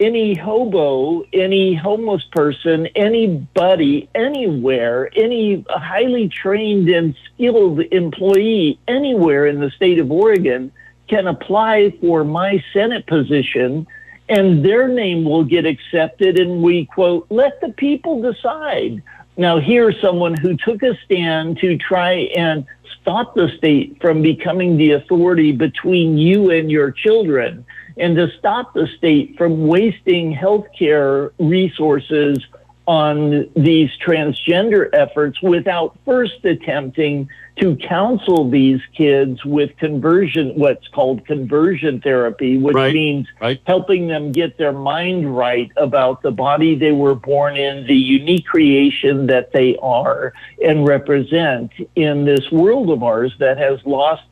any 0.00 0.34
hobo, 0.34 1.24
any 1.32 1.74
homeless 1.74 2.24
person, 2.32 2.86
anybody, 2.96 4.08
anywhere, 4.14 5.10
any 5.14 5.64
highly 5.68 6.28
trained 6.28 6.88
and 6.88 7.14
skilled 7.26 7.80
employee 7.92 8.78
anywhere 8.88 9.46
in 9.46 9.60
the 9.60 9.70
state 9.70 9.98
of 9.98 10.10
Oregon 10.10 10.72
can 11.08 11.26
apply 11.26 11.90
for 12.00 12.24
my 12.24 12.64
Senate 12.72 13.06
position 13.06 13.86
and 14.30 14.64
their 14.64 14.88
name 14.88 15.24
will 15.24 15.44
get 15.44 15.66
accepted. 15.66 16.38
And 16.38 16.62
we 16.62 16.86
quote, 16.86 17.26
let 17.30 17.60
the 17.60 17.70
people 17.70 18.22
decide. 18.22 19.02
Now, 19.36 19.58
here's 19.58 20.00
someone 20.00 20.34
who 20.34 20.56
took 20.56 20.82
a 20.82 20.96
stand 21.04 21.58
to 21.58 21.76
try 21.76 22.12
and 22.36 22.64
stop 23.00 23.34
the 23.34 23.48
state 23.58 24.00
from 24.00 24.22
becoming 24.22 24.76
the 24.76 24.92
authority 24.92 25.52
between 25.52 26.16
you 26.16 26.50
and 26.50 26.70
your 26.70 26.92
children 26.92 27.66
and 27.96 28.16
to 28.16 28.30
stop 28.38 28.74
the 28.74 28.86
state 28.98 29.36
from 29.36 29.66
wasting 29.66 30.34
healthcare 30.34 31.32
resources 31.38 32.38
on 32.86 33.48
these 33.54 33.88
transgender 34.04 34.88
efforts 34.92 35.40
without 35.42 35.96
first 36.04 36.44
attempting 36.44 37.28
to 37.60 37.76
counsel 37.76 38.50
these 38.50 38.80
kids 38.96 39.44
with 39.44 39.76
conversion, 39.76 40.58
what's 40.58 40.88
called 40.88 41.24
conversion 41.26 42.00
therapy, 42.00 42.56
which 42.56 42.74
right, 42.74 42.92
means 42.92 43.28
right. 43.40 43.60
helping 43.64 44.08
them 44.08 44.32
get 44.32 44.58
their 44.58 44.72
mind 44.72 45.36
right 45.36 45.70
about 45.76 46.22
the 46.22 46.32
body 46.32 46.74
they 46.74 46.90
were 46.90 47.14
born 47.14 47.56
in, 47.56 47.86
the 47.86 47.94
unique 47.94 48.46
creation 48.46 49.26
that 49.26 49.52
they 49.52 49.76
are 49.76 50.32
and 50.64 50.84
represent 50.84 51.70
in 51.94 52.24
this 52.24 52.50
world 52.50 52.90
of 52.90 53.04
ours 53.04 53.32
that 53.38 53.58
has 53.58 53.78
lost 53.84 54.22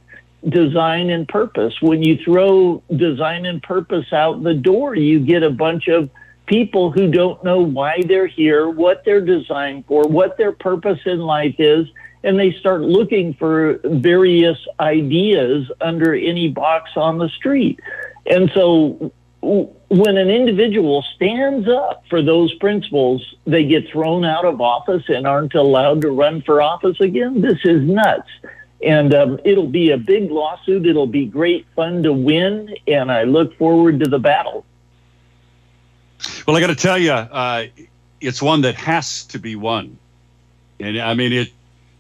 design 0.49 1.11
and 1.11 1.27
purpose. 1.27 1.75
When 1.81 2.03
you 2.03 2.19
throw 2.25 2.83
design 2.95 3.47
and 3.47 3.63
purpose 3.63 4.13
out 4.13 4.43
the 4.43 4.55
door, 4.55 4.95
you 4.95 5.21
get 5.21 5.43
a 5.43 5.51
bunch 5.51 5.89
of 5.89 6.11
people 6.47 6.91
who 6.91 7.11
don't 7.11 7.43
know 7.45 7.61
why 7.61 8.03
they're 8.07 8.27
here, 8.27 8.69
what 8.71 9.05
they're 9.05 9.25
designed 9.25 9.87
for, 9.87 10.05
what 10.05 10.39
their 10.39 10.53
purpose 10.53 11.01
in 11.05 11.19
life 11.19 11.57
is, 11.59 11.87
and 12.25 12.39
they 12.39 12.53
start 12.53 12.83
looking 12.83 13.35
for 13.35 13.81
various 13.85 14.59
ideas 14.81 15.71
under 15.81 16.15
any 16.15 16.49
box 16.49 16.91
on 16.97 17.19
the 17.19 17.29
street. 17.29 17.81
And 18.27 18.51
so 18.55 19.13
when 19.41 20.17
an 20.17 20.29
individual 20.29 21.03
stands 21.15 21.69
up 21.69 22.05
for 22.11 22.23
those 22.23 22.53
principles, 22.55 23.37
they 23.47 23.65
get 23.65 23.89
thrown 23.91 24.25
out 24.25 24.45
of 24.45 24.61
office 24.61 25.05
and 25.09 25.27
aren't 25.27 25.55
allowed 25.55 26.03
to 26.03 26.11
run 26.11 26.43
for 26.43 26.61
office 26.61 27.01
again. 27.01 27.41
This 27.41 27.59
is 27.65 27.83
nuts. 27.83 28.29
And 28.83 29.13
um, 29.15 29.41
it'll 29.45 29.67
be 29.67 29.91
a 29.91 29.99
big 29.99 30.31
lawsuit. 30.31 30.87
It'll 30.87 31.07
be 31.07 31.27
great 31.27 31.67
fun 31.75 32.03
to 32.05 32.13
win, 32.13 32.77
and 32.87 33.11
I 33.11 33.25
look 33.25 33.57
forward 33.59 34.01
to 34.01 34.09
the 34.09 34.21
battle. 34.21 34.65
Well, 36.47 36.57
I 36.57 36.61
got 36.61 36.69
to 36.69 36.77
tell 36.77 36.99
you, 36.99 37.13
uh, 37.13 37.67
it's 38.21 38.41
one 38.41 38.63
that 38.63 38.75
has 38.77 39.25
to 39.27 39.39
be 39.39 39.57
won. 39.57 39.99
And 40.81 40.99
I 40.99 41.15
mean, 41.15 41.33
it. 41.33 41.49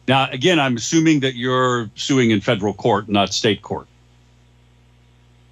Now, 0.06 0.30
again, 0.30 0.58
I'm 0.58 0.76
assuming 0.76 1.20
that 1.20 1.34
you're 1.34 1.90
suing 1.94 2.30
in 2.30 2.40
federal 2.40 2.72
court, 2.72 3.08
not 3.08 3.34
state 3.34 3.60
court. 3.60 3.88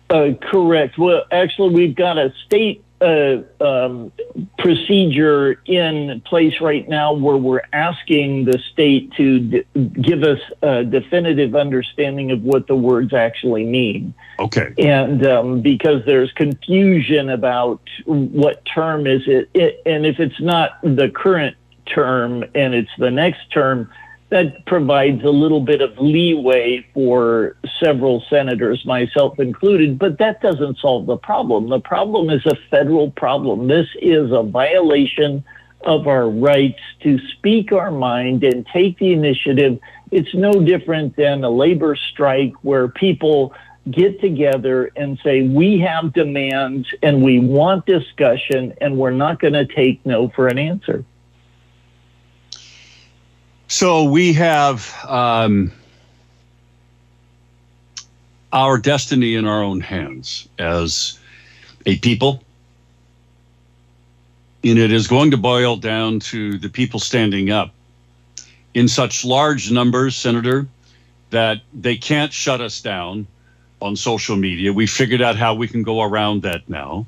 Uh, 0.09 0.31
correct. 0.41 0.97
Well, 0.97 1.25
actually, 1.31 1.75
we've 1.75 1.95
got 1.95 2.17
a 2.17 2.33
state 2.47 2.83
uh, 3.01 3.39
um, 3.61 4.11
procedure 4.59 5.61
in 5.67 6.21
place 6.23 6.61
right 6.61 6.89
now 6.89 7.13
where 7.13 7.37
we're 7.37 7.63
asking 7.73 8.47
the 8.47 8.59
state 8.73 9.13
to 9.13 9.39
d- 9.41 9.65
give 10.01 10.23
us 10.23 10.41
a 10.63 10.85
definitive 10.85 11.55
understanding 11.55 12.31
of 12.31 12.43
what 12.43 12.67
the 12.67 12.77
words 12.77 13.13
actually 13.13 13.65
mean. 13.65 14.15
Okay. 14.39 14.73
And 14.79 15.27
um, 15.27 15.61
because 15.61 16.05
there's 16.07 16.33
confusion 16.33 17.29
about 17.29 17.81
what 18.07 18.65
term 18.65 19.07
is 19.07 19.23
it, 19.27 19.51
it, 19.55 19.83
and 19.85 20.07
if 20.07 20.19
it's 20.19 20.41
not 20.41 20.81
the 20.83 21.11
current 21.15 21.57
term 21.87 22.45
and 22.55 22.75
it's 22.75 22.91
the 22.99 23.11
next 23.11 23.51
term, 23.53 23.91
that 24.29 24.67
provides 24.67 25.23
a 25.23 25.31
little 25.31 25.61
bit 25.61 25.81
of 25.81 25.97
leeway 25.99 26.85
for 26.93 27.57
several 27.79 28.25
senators, 28.29 28.85
myself 28.85 29.39
included, 29.39 29.99
but 29.99 30.19
that 30.19 30.41
doesn't 30.41 30.79
solve 30.79 31.07
the 31.07 31.17
problem. 31.17 31.69
The 31.69 31.81
problem 31.81 32.31
is 32.31 32.45
a 32.45 32.57
federal 32.71 33.11
problem. 33.12 33.69
This 33.69 33.87
is 34.01 34.33
a 34.33 34.43
violation 34.43 35.45
of 35.83 36.09
our 36.09 36.29
rights 36.29 36.81
to 37.03 37.19
speak 37.35 37.71
our 37.71 37.93
mind 37.93 38.43
and 38.43 38.67
take 38.67 38.99
the 38.99 39.12
initiative. 39.12 39.79
It's 40.11 40.35
no 40.35 40.53
different 40.53 41.15
than 41.15 41.45
a 41.45 41.51
labor 41.51 41.95
strike 41.95 42.55
where 42.62 42.89
people 42.89 43.55
get 43.89 44.21
together 44.21 44.91
and 44.97 45.19
say, 45.23 45.43
we 45.43 45.79
have 45.79 46.12
demands 46.12 46.89
and 47.03 47.23
we 47.23 47.39
want 47.39 47.87
discussion 47.87 48.75
and 48.81 48.99
we're 48.99 49.12
not 49.12 49.39
going 49.39 49.53
to 49.53 49.67
take 49.67 50.05
no 50.05 50.29
for 50.31 50.49
an 50.49 50.59
answer. 50.59 51.05
So 53.69 54.05
we 54.05 54.33
have 54.35 54.95
um, 55.07 55.73
our 58.53 58.79
destiny 58.79 59.35
in 59.35 59.45
our 59.45 59.63
own 59.63 59.81
hands 59.81 60.49
as 60.59 61.19
a 61.85 61.99
people. 61.99 62.43
And 64.63 64.79
it 64.79 64.93
is 64.93 65.09
going 65.09 65.31
to 65.33 65.37
boil 65.37 65.77
down 65.77 66.21
to 66.21 66.59
the 66.59 66.69
people 66.69 67.01
standing 67.01 67.51
up 67.51 67.73
in 68.75 68.89
such 68.89 69.25
large 69.25 69.71
numbers, 69.71 70.17
Senator, 70.17 70.67
that 71.31 71.61
they 71.75 71.97
can't 71.97 72.33
shut 72.33 72.61
us 72.61 72.81
down 72.81 73.27
on 73.81 73.97
social 73.97 74.37
media. 74.37 74.73
We 74.73 74.87
figured 74.87 75.23
out 75.23 75.37
how 75.37 75.55
we 75.55 75.69
can 75.69 75.83
go 75.83 76.03
around 76.03 76.43
that 76.43 76.69
now. 76.69 77.07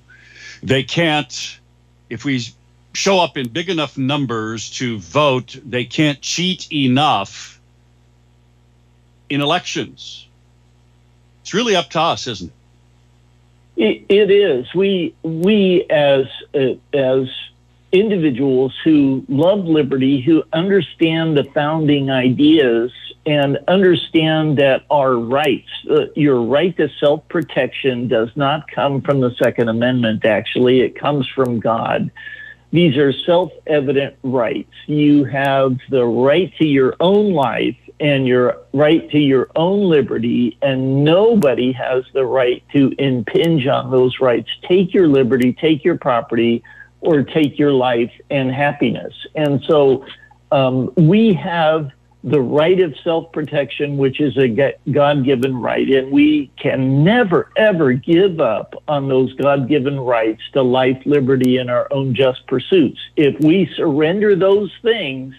They 0.63 0.83
can't, 0.83 1.59
if 2.11 2.25
we 2.25 2.43
show 2.99 3.21
up 3.21 3.37
in 3.37 3.49
big 3.49 3.71
enough 3.71 3.97
numbers 3.97 4.71
to 4.71 4.99
vote, 4.99 5.57
they 5.65 5.85
can't 5.85 6.21
cheat 6.21 6.71
enough 6.73 7.61
in 9.31 9.41
elections. 9.41 10.27
It's 11.43 11.55
really 11.55 11.77
up 11.77 11.91
to 11.91 12.01
us, 12.01 12.27
isn't 12.27 12.53
it? 13.77 14.05
It 14.09 14.31
is. 14.33 14.75
We 14.75 15.15
we 15.23 15.87
as 15.89 16.27
uh, 16.53 16.75
as 16.93 17.29
individuals 17.93 18.75
who 18.83 19.25
love 19.29 19.65
liberty, 19.65 20.21
who 20.21 20.43
understand 20.53 21.37
the 21.37 21.45
founding 21.45 22.11
ideas, 22.11 22.91
and 23.25 23.59
understand 23.69 24.59
that 24.59 24.85
our 24.91 25.15
rights, 25.15 25.69
uh, 25.89 26.07
your 26.17 26.43
right 26.43 26.77
to 26.77 26.89
self 26.99 27.29
protection, 27.29 28.09
does 28.09 28.31
not 28.35 28.69
come 28.69 29.01
from 29.03 29.21
the 29.21 29.33
Second 29.37 29.69
Amendment. 29.69 30.25
Actually, 30.25 30.81
it 30.81 30.99
comes 30.99 31.29
from 31.29 31.61
God. 31.61 32.11
These 32.71 32.97
are 32.97 33.13
self 33.13 33.51
evident 33.67 34.17
rights. 34.23 34.73
You 34.87 35.25
have 35.25 35.77
the 35.89 36.05
right 36.05 36.53
to 36.59 36.67
your 36.67 36.95
own 37.01 37.33
life 37.33 37.77
and 38.01 38.27
your 38.27 38.59
right 38.73 39.11
to 39.11 39.19
your 39.19 39.49
own 39.57 39.89
liberty, 39.89 40.57
and 40.63 41.03
nobody 41.03 41.73
has 41.73 42.05
the 42.13 42.25
right 42.25 42.63
to 42.73 42.93
impinge 42.99 43.67
on 43.67 43.91
those 43.91 44.21
rights. 44.21 44.49
Take 44.63 44.95
your 44.95 45.09
liberty, 45.09 45.53
take 45.53 45.85
your 45.85 45.97
property, 45.97 46.63
or 47.01 47.23
take 47.23 47.59
your 47.59 47.73
life 47.73 48.13
and 48.31 48.53
happiness. 48.53 49.15
And 49.35 49.63
so 49.67 50.05
um, 50.53 50.93
we 50.97 51.33
have 51.35 51.91
the 52.25 52.41
right 52.41 52.81
of 52.81 52.95
self 53.05 53.31
protection, 53.33 53.97
which 53.97 54.21
is 54.21 54.37
a 54.37 54.49
God 54.91 55.25
given 55.25 55.57
right. 55.57 55.89
And 55.89 56.11
we 56.11 56.51
can 56.61 57.05
never, 57.05 57.51
ever 57.57 57.93
give 57.93 58.41
up 58.41 58.75
on 58.89 59.09
those 59.09 59.33
God 59.35 59.69
given 59.69 60.01
rights 60.01 60.43
to 60.53 60.63
life, 60.63 61.01
liberty, 61.07 61.59
and 61.59 61.71
our 61.71 61.87
own 61.93 62.15
just 62.15 62.47
pursuits. 62.47 62.99
If 63.17 63.39
we 63.41 63.71
surrender 63.77 64.35
those 64.35 64.73
things, 64.83 65.35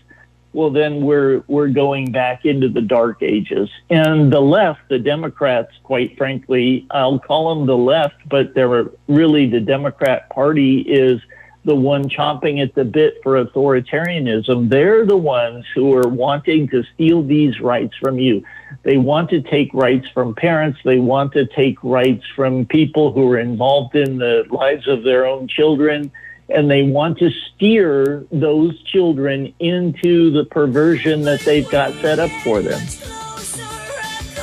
well, 0.54 0.72
then 0.72 1.02
we're, 1.02 1.44
we're 1.48 1.68
going 1.68 2.12
back 2.12 2.46
into 2.46 2.70
the 2.70 2.82
dark 2.82 3.22
ages. 3.22 3.70
And 3.90 4.32
the 4.32 4.40
left, 4.40 4.82
the 4.90 4.98
Democrats, 4.98 5.72
quite 5.84 6.18
frankly, 6.18 6.88
I'll 6.90 7.20
call 7.20 7.54
them 7.54 7.68
the 7.68 7.78
left, 7.78 8.16
but 8.28 8.56
they're 8.56 8.90
really 9.08 9.48
the 9.48 9.60
Democrat 9.60 10.30
Party 10.30 10.82
is 10.82 11.22
the 11.66 11.76
one 11.76 12.08
chomping 12.08 12.62
at 12.62 12.74
the 12.76 12.86
bit 12.86 13.20
for 13.22 13.44
authoritarianism. 13.44 14.70
They're 14.70 15.06
the 15.06 15.18
ones 15.18 15.66
who 15.76 15.94
are 15.96 16.08
wanting 16.08 16.70
to 16.70 16.84
steal 16.94 17.22
these 17.22 17.60
rights 17.60 17.96
from 17.98 18.18
you. 18.18 18.44
They 18.84 18.98
want 18.98 19.30
to 19.32 19.42
take 19.42 19.74
rights 19.74 20.08
from 20.14 20.36
parents. 20.36 20.80
They 20.84 21.00
want 21.00 21.34
to 21.34 21.46
take 21.46 21.78
rights 21.84 22.24
from 22.36 22.66
people 22.66 23.12
who 23.12 23.30
are 23.32 23.40
involved 23.40 23.96
in 23.96 24.18
the 24.18 24.46
lives 24.50 24.88
of 24.88 25.04
their 25.04 25.26
own 25.26 25.48
children. 25.48 26.12
And 26.48 26.72
they 26.72 26.84
want 26.84 27.20
to 27.20 27.30
steer 27.30 28.26
those 28.32 28.82
children 28.84 29.54
into 29.60 30.32
the 30.32 30.46
perversion 30.46 31.22
that 31.24 31.42
they've 31.42 31.70
got 31.70 31.94
set 31.96 32.20
up 32.20 32.32
for 32.44 32.62
them. 32.62 32.80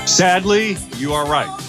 Sadly, 0.07 0.77
you 0.99 1.13
are 1.13 1.27
right. 1.27 1.61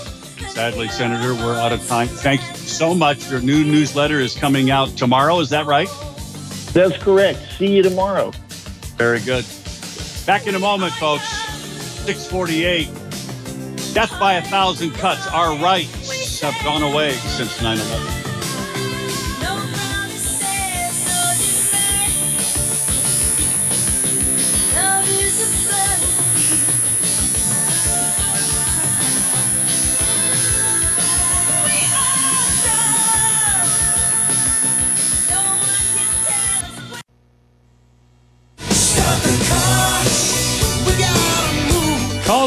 Sadly, 0.49 0.89
Senator, 0.89 1.33
we're 1.33 1.55
out 1.55 1.71
of 1.71 1.86
time. 1.88 2.07
Thank 2.07 2.41
you 2.41 2.57
so 2.77 2.93
much. 2.93 3.29
Your 3.31 3.41
new 3.41 3.63
newsletter 3.63 4.19
is 4.19 4.35
coming 4.35 4.69
out 4.69 4.89
tomorrow. 4.89 5.39
Is 5.39 5.49
that 5.49 5.65
right? 5.65 5.89
That's 6.73 6.95
correct. 7.01 7.39
See 7.57 7.75
you 7.75 7.81
tomorrow. 7.81 8.31
Very 8.97 9.19
good. 9.19 9.45
Back 10.27 10.45
in 10.45 10.53
a 10.53 10.59
moment, 10.59 10.93
folks. 10.93 11.27
648. 12.05 12.87
Death 13.93 14.19
by 14.19 14.33
a 14.35 14.41
thousand 14.43 14.91
cuts. 14.91 15.25
Our 15.27 15.57
rights 15.57 16.39
have 16.41 16.53
gone 16.63 16.83
away 16.83 17.13
since 17.13 17.59
9 17.61 17.77
11. 17.79 18.16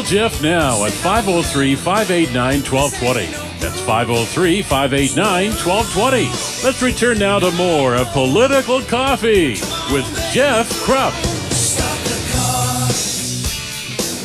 Call 0.01 0.09
Jeff 0.09 0.41
now 0.41 0.83
at 0.85 0.93
503 0.93 1.75
589 1.75 2.63
1220. 2.63 3.27
That's 3.59 3.79
503 3.81 4.63
589 4.63 5.49
1220. 5.51 6.65
Let's 6.65 6.81
return 6.81 7.19
now 7.19 7.37
to 7.37 7.51
more 7.51 7.93
of 7.93 8.07
Political 8.07 8.81
Coffee 8.83 9.51
with 9.93 10.05
Jeff 10.33 10.67
Kropf. 10.87 11.13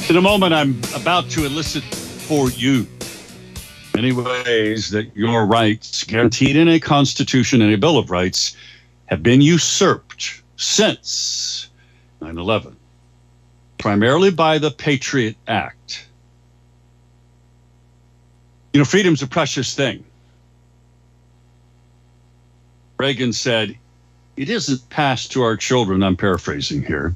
In 0.08 0.16
a 0.16 0.20
moment, 0.22 0.54
I'm 0.54 0.80
about 0.94 1.28
to 1.32 1.44
elicit 1.44 1.84
for 1.84 2.48
you 2.52 2.86
many 3.94 4.12
ways 4.12 4.88
that 4.90 5.14
your 5.14 5.44
rights, 5.44 6.04
guaranteed 6.04 6.56
in 6.56 6.68
a 6.68 6.80
Constitution 6.80 7.60
and 7.60 7.74
a 7.74 7.76
Bill 7.76 7.98
of 7.98 8.10
Rights, 8.10 8.56
have 9.06 9.22
been 9.22 9.42
usurped 9.42 10.40
since 10.56 11.68
9 12.22 12.38
11 12.38 12.76
primarily 13.78 14.30
by 14.30 14.58
the 14.58 14.70
Patriot 14.70 15.36
Act. 15.46 16.06
You 18.72 18.80
know, 18.80 18.84
freedom's 18.84 19.22
a 19.22 19.26
precious 19.26 19.74
thing. 19.74 20.04
Reagan 22.98 23.32
said, 23.32 23.76
It 24.36 24.50
isn't 24.50 24.88
passed 24.90 25.32
to 25.32 25.42
our 25.42 25.56
children, 25.56 26.02
I'm 26.02 26.16
paraphrasing 26.16 26.82
here, 26.82 27.14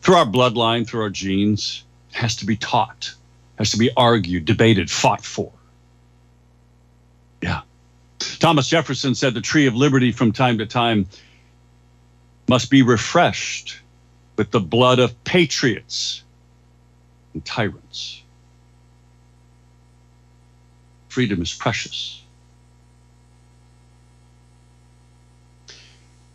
through 0.00 0.16
our 0.16 0.26
bloodline, 0.26 0.86
through 0.86 1.02
our 1.02 1.10
genes. 1.10 1.84
It 2.10 2.16
has 2.16 2.36
to 2.36 2.46
be 2.46 2.56
taught, 2.56 3.14
has 3.58 3.70
to 3.72 3.78
be 3.78 3.90
argued, 3.96 4.44
debated, 4.44 4.90
fought 4.90 5.24
for. 5.24 5.52
Yeah. 7.42 7.60
Thomas 8.18 8.68
Jefferson 8.68 9.14
said 9.14 9.34
the 9.34 9.40
tree 9.40 9.66
of 9.66 9.74
liberty 9.74 10.12
from 10.12 10.32
time 10.32 10.58
to 10.58 10.66
time 10.66 11.06
must 12.48 12.70
be 12.70 12.82
refreshed 12.82 13.78
with 14.36 14.50
the 14.50 14.60
blood 14.60 14.98
of 14.98 15.24
patriots 15.24 16.22
and 17.34 17.44
tyrants. 17.44 18.22
Freedom 21.08 21.40
is 21.40 21.52
precious. 21.54 22.22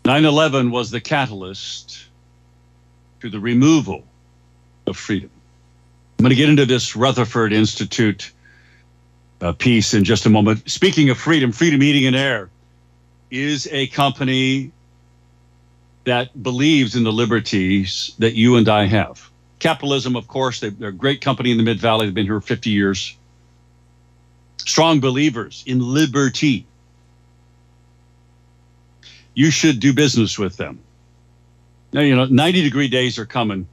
9 0.05 0.25
11 0.25 0.71
was 0.71 0.89
the 0.89 0.99
catalyst 0.99 2.05
to 3.19 3.29
the 3.29 3.39
removal 3.39 4.03
of 4.87 4.97
freedom. 4.97 5.29
I'm 6.17 6.23
going 6.23 6.31
to 6.31 6.35
get 6.35 6.49
into 6.49 6.65
this 6.65 6.95
Rutherford 6.95 7.53
Institute 7.53 8.31
uh, 9.41 9.53
piece 9.53 9.93
in 9.93 10.03
just 10.03 10.25
a 10.25 10.29
moment. 10.29 10.69
Speaking 10.69 11.09
of 11.09 11.17
freedom, 11.17 11.51
Freedom 11.51 11.81
Heating 11.81 12.07
and 12.07 12.15
Air 12.15 12.49
is 13.29 13.67
a 13.71 13.87
company 13.87 14.71
that 16.03 16.41
believes 16.41 16.95
in 16.95 17.03
the 17.03 17.11
liberties 17.11 18.13
that 18.19 18.33
you 18.33 18.55
and 18.55 18.67
I 18.67 18.85
have. 18.85 19.29
Capitalism, 19.59 20.15
of 20.15 20.27
course, 20.27 20.59
they, 20.59 20.71
are 20.83 20.89
a 20.89 20.91
great 20.91 21.21
company 21.21 21.51
in 21.51 21.57
the 21.57 21.63
Mid 21.63 21.79
Valley. 21.79 22.05
They've 22.07 22.15
been 22.15 22.25
here 22.25 22.41
50 22.41 22.69
years. 22.69 23.15
Strong 24.57 24.99
believers 24.99 25.63
in 25.67 25.79
liberty. 25.79 26.65
You 29.33 29.51
should 29.51 29.79
do 29.79 29.93
business 29.93 30.37
with 30.39 30.57
them. 30.57 30.79
Now, 31.93 32.01
you 32.01 32.15
know, 32.15 32.25
90 32.25 32.63
degree 32.63 32.87
days 32.87 33.19
are 33.19 33.25
coming. 33.25 33.67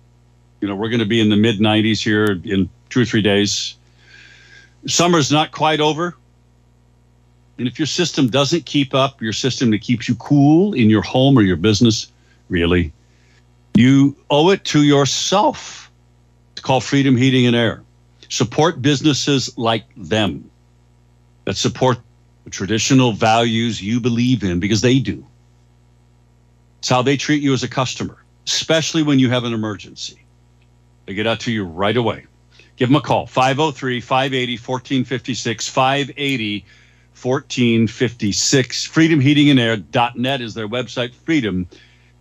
You 0.61 0.69
know, 0.69 0.75
we're 0.75 0.89
going 0.89 1.01
to 1.01 1.07
be 1.07 1.21
in 1.21 1.29
the 1.31 1.37
mid 1.37 1.59
90s 1.59 2.03
here 2.03 2.39
in 2.45 2.69
two 2.91 3.03
or 3.03 3.05
three 3.05 3.23
days. 3.23 3.77
Summer's 4.87 5.31
not 5.31 5.53
quite 5.53 5.81
over. 5.81 6.17
And 7.59 7.67
if 7.67 7.79
your 7.79 7.87
system 7.87 8.29
doesn't 8.29 8.67
keep 8.67 8.95
up, 8.95 9.21
your 9.21 9.33
system 9.33 9.71
that 9.71 9.81
keeps 9.81 10.09
you 10.09 10.15
cool 10.17 10.75
in 10.75 10.91
your 10.91 11.03
home 11.03 11.37
or 11.37 11.43
your 11.43 11.57
business, 11.57 12.11
really, 12.49 12.93
you 13.75 14.17
owe 14.31 14.51
it 14.51 14.65
to 14.65 14.83
yourself 14.83 15.91
to 16.57 16.63
call 16.63 16.81
Freedom 16.81 17.17
Heating 17.17 17.47
and 17.47 17.57
Air. 17.57 17.83
Support 18.29 18.83
businesses 18.83 19.57
like 19.57 19.85
them 19.97 20.51
that 21.45 21.57
support 21.57 21.99
the 22.45 22.51
traditional 22.51 23.13
values 23.13 23.81
you 23.81 24.01
believe 24.01 24.43
in 24.43 24.61
because 24.61 24.81
they 24.81 24.99
do. 24.99 25.25
It's 26.81 26.89
how 26.89 27.03
they 27.03 27.17
treat 27.17 27.43
you 27.43 27.53
as 27.53 27.63
a 27.63 27.69
customer, 27.69 28.23
especially 28.47 29.03
when 29.03 29.19
you 29.19 29.31
have 29.31 29.45
an 29.45 29.53
emergency. 29.53 30.25
They 31.07 31.15
get 31.15 31.27
out 31.27 31.41
to 31.41 31.53
you 31.53 31.65
right 31.65 31.97
away. 31.97 32.27
Give 32.77 32.89
them 32.89 32.97
a 32.97 33.01
call 33.01 33.27
503 33.27 34.01
580 34.01 34.53
1456 34.55 35.69
580 35.69 36.65
1456. 37.21 38.89
FreedomHeatingandAir.net 38.89 40.41
is 40.41 40.55
their 40.55 40.69
website. 40.69 41.15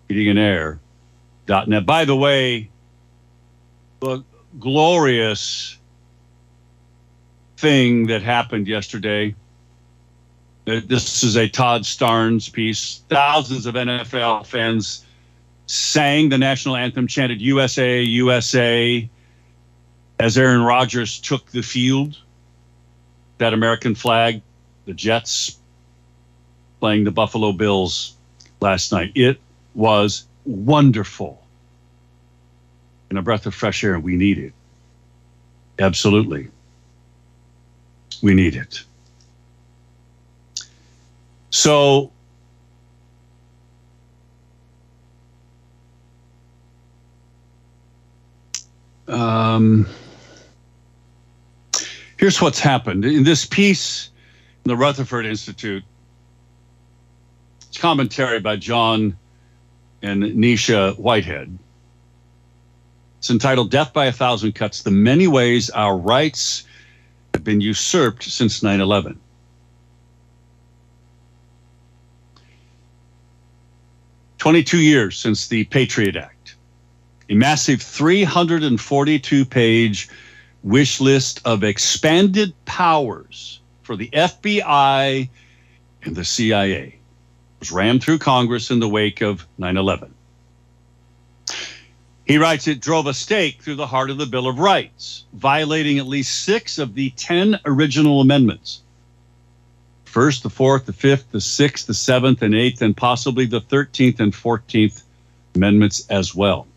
FreedomHeatingandAir.net. 0.09 1.85
By 1.85 2.05
the 2.05 2.15
way, 2.15 2.69
the 3.99 4.23
glorious 4.59 5.77
thing 7.57 8.07
that 8.07 8.21
happened 8.21 8.67
yesterday. 8.67 9.35
Uh, 10.67 10.81
this 10.85 11.23
is 11.23 11.35
a 11.35 11.47
Todd 11.47 11.83
Starnes 11.83 12.51
piece. 12.51 13.01
Thousands 13.09 13.65
of 13.65 13.75
NFL 13.75 14.45
fans 14.45 15.05
sang 15.65 16.29
the 16.29 16.37
national 16.37 16.75
anthem, 16.75 17.07
chanted 17.07 17.41
USA, 17.41 18.01
USA 18.01 19.09
as 20.19 20.37
Aaron 20.37 20.61
Rodgers 20.61 21.19
took 21.19 21.49
the 21.51 21.61
field, 21.61 22.17
that 23.37 23.53
American 23.53 23.93
flag, 23.95 24.41
the 24.85 24.93
Jets 24.93 25.57
playing 26.79 27.03
the 27.03 27.11
Buffalo 27.11 27.51
Bills 27.51 28.15
last 28.59 28.91
night. 28.91 29.11
It 29.15 29.39
was 29.77 30.25
wonderful. 30.43 31.41
And 33.09 33.17
a 33.17 33.21
breath 33.21 33.45
of 33.45 33.55
fresh 33.55 33.83
air, 33.83 33.97
we 33.97 34.17
need 34.17 34.37
it. 34.37 34.51
Absolutely. 35.79 36.49
We 38.21 38.33
need 38.33 38.55
it. 38.55 38.83
So, 41.51 42.11
um, 49.07 49.87
here's 52.17 52.41
what's 52.41 52.59
happened 52.59 53.05
in 53.05 53.23
this 53.23 53.45
piece 53.45 54.09
in 54.65 54.69
the 54.69 54.75
Rutherford 54.75 55.25
Institute. 55.25 55.83
It's 57.69 57.77
commentary 57.77 58.39
by 58.39 58.55
John 58.55 59.15
and 60.01 60.23
Nisha 60.23 60.97
Whitehead. 60.97 61.57
It's 63.19 63.29
entitled 63.29 63.71
Death 63.71 63.93
by 63.93 64.05
a 64.05 64.11
Thousand 64.11 64.53
Cuts 64.53 64.83
The 64.83 64.91
Many 64.91 65.27
Ways 65.27 65.69
Our 65.71 65.97
Rights 65.97 66.63
Have 67.33 67.43
Been 67.43 67.61
Usurped 67.61 68.23
Since 68.23 68.61
9 68.61 68.79
11. 68.79 69.19
Twenty-two 74.37 74.77
years 74.77 75.17
since 75.17 75.47
the 75.47 75.65
Patriot 75.65 76.15
Act, 76.15 76.55
a 77.27 77.33
massive 77.33 77.81
342 77.81 79.45
page 79.45 80.09
wish 80.63 81.01
list 81.01 81.41
of 81.43 81.63
expanded 81.63 82.53
powers 82.65 83.59
for 83.81 83.95
the 83.95 84.09
FBI 84.09 85.27
and 86.03 86.15
the 86.15 86.23
CIA 86.23 86.96
was 87.59 87.71
rammed 87.71 88.03
through 88.03 88.19
Congress 88.19 88.71
in 88.71 88.79
the 88.79 88.89
wake 88.89 89.21
of 89.21 89.47
9 89.57 89.77
11. 89.77 90.13
He 92.25 92.37
writes 92.37 92.67
it 92.67 92.81
drove 92.81 93.07
a 93.07 93.13
stake 93.13 93.61
through 93.61 93.75
the 93.75 93.87
heart 93.87 94.09
of 94.09 94.17
the 94.17 94.25
Bill 94.25 94.47
of 94.47 94.59
Rights, 94.59 95.23
violating 95.33 95.97
at 95.97 96.07
least 96.07 96.43
six 96.43 96.77
of 96.77 96.93
the 96.93 97.11
10 97.11 97.59
original 97.65 98.19
amendments. 98.19 98.81
First, 100.03 100.43
the 100.43 100.49
fourth, 100.49 100.85
the 100.85 100.93
fifth, 100.93 101.31
the 101.31 101.39
sixth, 101.39 101.87
the 101.87 101.93
seventh, 101.93 102.41
and 102.41 102.53
eighth, 102.53 102.81
and 102.81 102.97
possibly 102.97 103.45
the 103.45 103.61
13th 103.61 104.19
and 104.19 104.33
14th 104.33 105.03
amendments 105.55 106.05
as 106.09 106.35
well. 106.35 106.67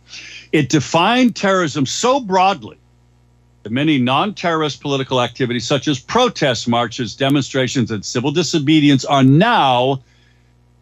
It 0.52 0.68
defined 0.68 1.36
terrorism 1.36 1.86
so 1.86 2.20
broadly 2.20 2.76
that 3.62 3.70
many 3.70 3.98
non 3.98 4.34
terrorist 4.34 4.80
political 4.80 5.20
activities, 5.20 5.66
such 5.66 5.88
as 5.88 5.98
protest 5.98 6.68
marches, 6.68 7.14
demonstrations, 7.14 7.90
and 7.90 8.04
civil 8.04 8.30
disobedience, 8.30 9.04
are 9.04 9.24
now 9.24 10.00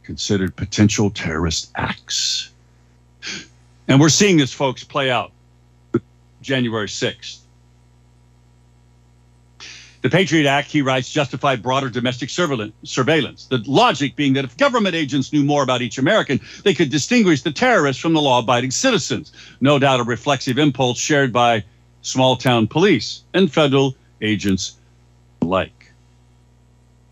considered 0.09 0.57
potential 0.57 1.11
terrorist 1.11 1.71
acts. 1.75 2.49
And 3.89 4.01
we're 4.01 4.09
seeing 4.09 4.39
this, 4.39 4.55
folks, 4.55 4.83
play 4.83 5.11
out 5.11 5.33
January 6.41 6.87
6th. 6.87 7.41
The 10.01 10.09
Patriot 10.09 10.49
Act, 10.49 10.71
he 10.71 10.81
writes, 10.81 11.11
justified 11.11 11.63
broader 11.63 11.91
domestic 11.91 12.31
surveillance. 12.31 13.45
The 13.51 13.63
logic 13.67 14.17
being 14.17 14.33
that 14.33 14.47
if 14.47 14.57
government 14.57 14.95
agents 14.95 15.31
knew 15.31 15.45
more 15.45 15.63
about 15.63 15.83
each 15.83 15.99
American, 15.99 16.41
they 16.65 16.73
could 16.73 16.89
distinguish 16.89 17.43
the 17.43 17.53
terrorists 17.53 18.01
from 18.01 18.15
the 18.15 18.23
law 18.23 18.39
abiding 18.39 18.71
citizens. 18.71 19.31
No 19.61 19.79
doubt 19.79 20.01
a 20.01 20.05
reflexive 20.05 20.57
impulse 20.57 20.99
shared 20.99 21.35
by 21.35 21.65
small 22.01 22.37
town 22.37 22.67
police, 22.67 23.25
and 23.35 23.53
federal 23.53 23.95
agents 24.23 24.79
alike. 25.43 25.78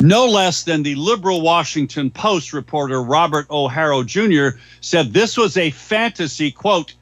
No 0.00 0.26
less 0.26 0.62
than 0.62 0.82
the 0.82 0.94
liberal 0.94 1.40
Washington 1.40 2.10
Post 2.10 2.52
reporter 2.52 3.02
Robert 3.02 3.46
O'Harrow 3.50 4.04
Jr. 4.04 4.58
said 4.80 5.12
this 5.12 5.36
was 5.36 5.56
a 5.56 5.70
fantasy, 5.70 6.50
quote, 6.50 6.94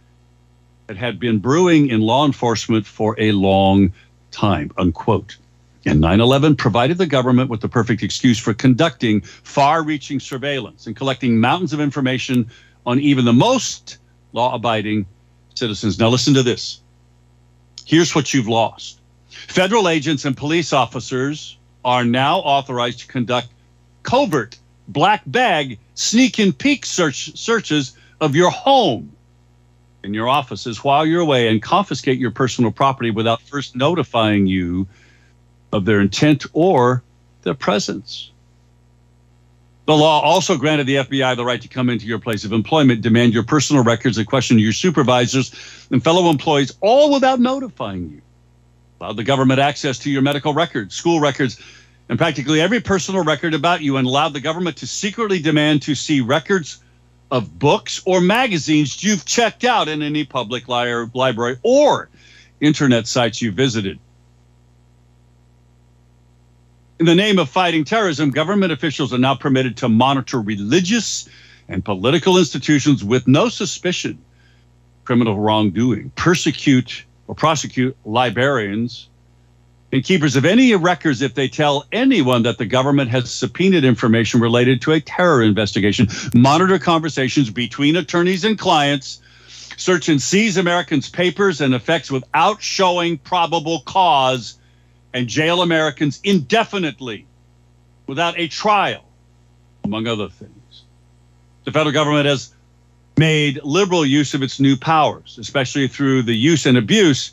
that 0.87 0.97
had 0.97 1.19
been 1.19 1.39
brewing 1.39 1.89
in 1.89 2.01
law 2.01 2.25
enforcement 2.25 2.87
for 2.87 3.17
a 3.19 3.33
long 3.33 3.93
time, 4.31 4.71
unquote. 4.79 5.37
And 5.87 6.01
9 6.01 6.21
11 6.21 6.57
provided 6.57 6.99
the 6.99 7.07
government 7.07 7.51
with 7.51 7.61
the 7.61 7.69
perfect 7.69 8.03
excuse 8.03 8.39
for 8.39 8.55
conducting 8.55 9.21
far 9.23 9.83
reaching 9.83 10.21
surveillance 10.21 10.87
and 10.87 10.97
collecting 10.97 11.39
mountains 11.39 11.73
of 11.73 11.81
information 11.81 12.49
on 12.87 13.01
even 13.01 13.25
the 13.25 13.33
most 13.33 13.99
law 14.33 14.55
abiding 14.55 15.05
citizens. 15.55 15.99
Now, 15.99 16.09
listen 16.09 16.35
to 16.35 16.43
this 16.43 16.81
Here's 17.87 18.15
what 18.15 18.33
you've 18.33 18.49
lost 18.49 19.01
federal 19.29 19.89
agents 19.89 20.25
and 20.25 20.37
police 20.37 20.73
officers 20.73 21.59
are 21.85 22.05
now 22.05 22.39
authorized 22.39 23.01
to 23.01 23.07
conduct 23.07 23.49
covert 24.03 24.59
black 24.89 25.23
bag 25.27 25.79
sneak 25.95 26.39
and 26.39 26.57
peek 26.57 26.85
search 26.85 27.37
searches 27.37 27.97
of 28.21 28.35
your 28.35 28.51
home 28.51 29.15
in 30.03 30.13
your 30.13 30.29
offices 30.29 30.85
while 30.85 31.07
you're 31.07 31.23
away 31.23 31.49
and 31.49 31.63
confiscate 31.63 32.19
your 32.19 32.31
personal 32.31 32.71
property 32.71 33.11
without 33.11 33.41
first 33.43 33.75
notifying 33.75 34.47
you 34.47 34.87
of 35.73 35.85
their 35.85 36.01
intent 36.01 36.45
or 36.53 37.03
their 37.43 37.55
presence. 37.55 38.31
The 39.87 39.95
law 39.95 40.21
also 40.21 40.57
granted 40.57 40.87
the 40.87 40.97
FBI 40.97 41.37
the 41.37 41.45
right 41.45 41.61
to 41.61 41.69
come 41.69 41.91
into 41.91 42.07
your 42.07 42.19
place 42.19 42.45
of 42.45 42.53
employment, 42.53 43.03
demand 43.03 43.35
your 43.35 43.43
personal 43.43 43.83
records, 43.83 44.17
and 44.17 44.27
question 44.27 44.59
your 44.59 44.73
supervisors 44.73 45.87
and 45.91 46.03
fellow 46.03 46.31
employees, 46.31 46.73
all 46.81 47.13
without 47.13 47.41
notifying 47.41 48.11
you. 48.11 48.23
Allowed 49.01 49.17
the 49.17 49.25
government 49.25 49.61
access 49.61 49.99
to 50.01 50.11
your 50.11 50.23
medical 50.23 50.55
records, 50.55 50.95
school 50.95 51.21
records, 51.21 51.61
and 52.09 52.19
practically 52.19 52.61
every 52.61 52.81
personal 52.81 53.25
record 53.25 53.55
about 53.55 53.81
you, 53.81 53.97
and 53.97 54.07
allowed 54.07 54.33
the 54.33 54.41
government 54.41 54.77
to 54.79 54.87
secretly 54.87 55.41
demand 55.41 55.83
to 55.83 55.95
see 55.95 56.21
records 56.21 56.79
of 57.31 57.59
books 57.59 58.03
or 58.07 58.21
magazines 58.21 59.03
you've 59.03 59.25
checked 59.25 59.65
out 59.65 59.89
in 59.89 60.03
any 60.03 60.25
public 60.25 60.69
li- 60.69 61.09
library 61.15 61.59
or 61.63 62.09
internet 62.61 63.07
sites 63.07 63.43
you 63.43 63.51
visited. 63.51 63.99
In 67.01 67.07
the 67.07 67.15
name 67.15 67.39
of 67.39 67.51
fighting 67.51 67.85
terrorism, 67.85 68.31
government 68.31 68.73
officials 68.73 69.13
are 69.13 69.19
now 69.19 69.35
permitted 69.35 69.77
to 69.79 69.89
monitor 69.89 70.41
religious 70.41 71.29
and 71.69 71.85
political 71.85 72.39
institutions 72.39 73.03
with 73.03 73.27
no 73.27 73.49
suspicion 73.49 74.19
criminal 75.05 75.39
wrongdoing, 75.39 76.11
persecute 76.15 77.05
or 77.27 77.35
prosecute 77.35 77.97
librarians. 78.05 79.09
And 79.93 80.03
keepers 80.03 80.35
of 80.35 80.45
any 80.45 80.75
records 80.75 81.23
if 81.23 81.35
they 81.35 81.49
tell 81.49 81.87
anyone 81.93 82.43
that 82.43 82.59
the 82.59 82.67
government 82.67 83.11
has 83.11 83.31
subpoenaed 83.31 83.85
information 83.85 84.41
related 84.41 84.83
to 84.83 84.93
a 84.93 85.01
terror 85.01 85.43
investigation, 85.43 86.09
monitor 86.35 86.79
conversations 86.79 87.51
between 87.51 87.95
attorneys 87.97 88.45
and 88.45 88.59
clients, 88.59 89.21
search 89.77 90.09
and 90.09 90.21
seize 90.21 90.57
Americans' 90.57 91.09
papers 91.09 91.61
and 91.61 91.75
effects 91.75 92.11
without 92.11 92.61
showing 92.61 93.19
probable 93.19 93.81
cause, 93.83 94.59
and 95.13 95.29
jail 95.29 95.63
Americans 95.63 96.21
indefinitely 96.25 97.27
without 98.07 98.39
a 98.39 98.49
trial, 98.49 99.05
among 99.85 100.07
other 100.07 100.29
things. 100.29 100.83
The 101.65 101.73
federal 101.73 101.93
government 101.93 102.27
has 102.27 102.54
made 103.17 103.63
liberal 103.63 104.05
use 104.05 104.35
of 104.35 104.43
its 104.43 104.59
new 104.59 104.77
powers, 104.77 105.39
especially 105.39 105.89
through 105.89 106.23
the 106.23 106.35
use 106.35 106.67
and 106.67 106.77
abuse 106.77 107.33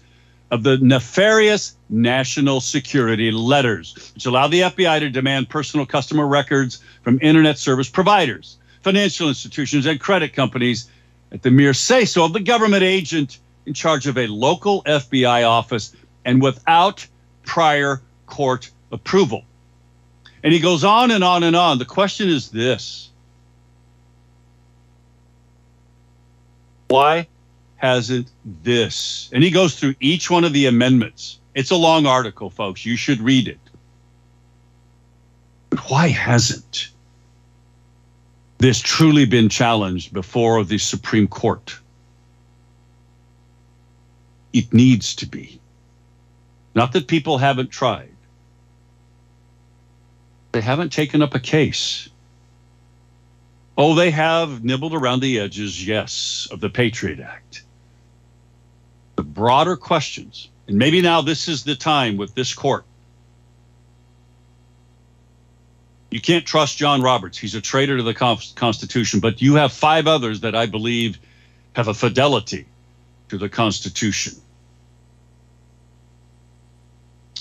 of 0.51 0.63
the 0.63 0.77
nefarious 0.77 1.75
national 1.89 2.59
security 2.61 3.31
letters, 3.31 4.11
which 4.13 4.25
allow 4.25 4.47
the 4.47 4.61
FBI 4.61 4.99
to 4.99 5.09
demand 5.09 5.49
personal 5.49 5.85
customer 5.85 6.27
records 6.27 6.83
from 7.03 7.17
internet 7.21 7.57
service 7.57 7.89
providers, 7.89 8.57
financial 8.81 9.29
institutions, 9.29 9.85
and 9.85 9.99
credit 9.99 10.33
companies 10.33 10.89
at 11.31 11.41
the 11.41 11.51
mere 11.51 11.73
say 11.73 12.03
so 12.03 12.25
of 12.25 12.33
the 12.33 12.39
government 12.39 12.83
agent 12.83 13.39
in 13.65 13.73
charge 13.73 14.07
of 14.07 14.17
a 14.17 14.27
local 14.27 14.83
FBI 14.83 15.47
office 15.47 15.95
and 16.25 16.41
without 16.41 17.07
prior 17.45 18.01
court 18.25 18.69
approval. 18.91 19.43
And 20.43 20.53
he 20.53 20.59
goes 20.59 20.83
on 20.83 21.11
and 21.11 21.23
on 21.23 21.43
and 21.43 21.55
on. 21.55 21.77
The 21.77 21.85
question 21.85 22.27
is 22.27 22.49
this 22.49 23.10
Why 26.91 27.27
hasn't 27.77 28.29
this? 28.43 29.29
And 29.31 29.41
he 29.41 29.49
goes 29.49 29.79
through 29.79 29.95
each 30.01 30.29
one 30.29 30.43
of 30.43 30.51
the 30.51 30.65
amendments. 30.65 31.39
It's 31.55 31.71
a 31.71 31.77
long 31.77 32.05
article, 32.05 32.49
folks. 32.49 32.85
You 32.85 32.97
should 32.97 33.21
read 33.21 33.47
it. 33.47 33.59
But 35.69 35.79
why 35.89 36.09
hasn't 36.09 36.89
this 38.57 38.81
truly 38.81 39.23
been 39.25 39.47
challenged 39.47 40.11
before 40.11 40.65
the 40.65 40.77
Supreme 40.77 41.29
Court? 41.29 41.79
It 44.51 44.73
needs 44.73 45.15
to 45.15 45.25
be. 45.25 45.61
Not 46.75 46.91
that 46.91 47.07
people 47.07 47.37
haven't 47.37 47.69
tried, 47.69 48.11
they 50.51 50.59
haven't 50.59 50.91
taken 50.91 51.21
up 51.21 51.35
a 51.35 51.39
case. 51.39 52.09
Oh, 53.77 53.95
they 53.95 54.11
have 54.11 54.63
nibbled 54.63 54.93
around 54.93 55.21
the 55.21 55.39
edges, 55.39 55.85
yes, 55.85 56.47
of 56.51 56.59
the 56.59 56.69
Patriot 56.69 57.19
Act. 57.19 57.63
The 59.15 59.23
broader 59.23 59.75
questions, 59.75 60.49
and 60.67 60.77
maybe 60.77 61.01
now 61.01 61.21
this 61.21 61.47
is 61.47 61.63
the 61.63 61.75
time 61.75 62.17
with 62.17 62.35
this 62.35 62.53
court. 62.53 62.85
You 66.11 66.19
can't 66.19 66.45
trust 66.45 66.77
John 66.77 67.01
Roberts. 67.01 67.37
He's 67.37 67.55
a 67.55 67.61
traitor 67.61 67.95
to 67.97 68.03
the 68.03 68.13
Constitution, 68.13 69.21
but 69.21 69.41
you 69.41 69.55
have 69.55 69.71
five 69.71 70.07
others 70.07 70.41
that 70.41 70.55
I 70.55 70.65
believe 70.65 71.17
have 71.73 71.87
a 71.87 71.93
fidelity 71.93 72.65
to 73.29 73.37
the 73.37 73.47
Constitution. 73.47 74.33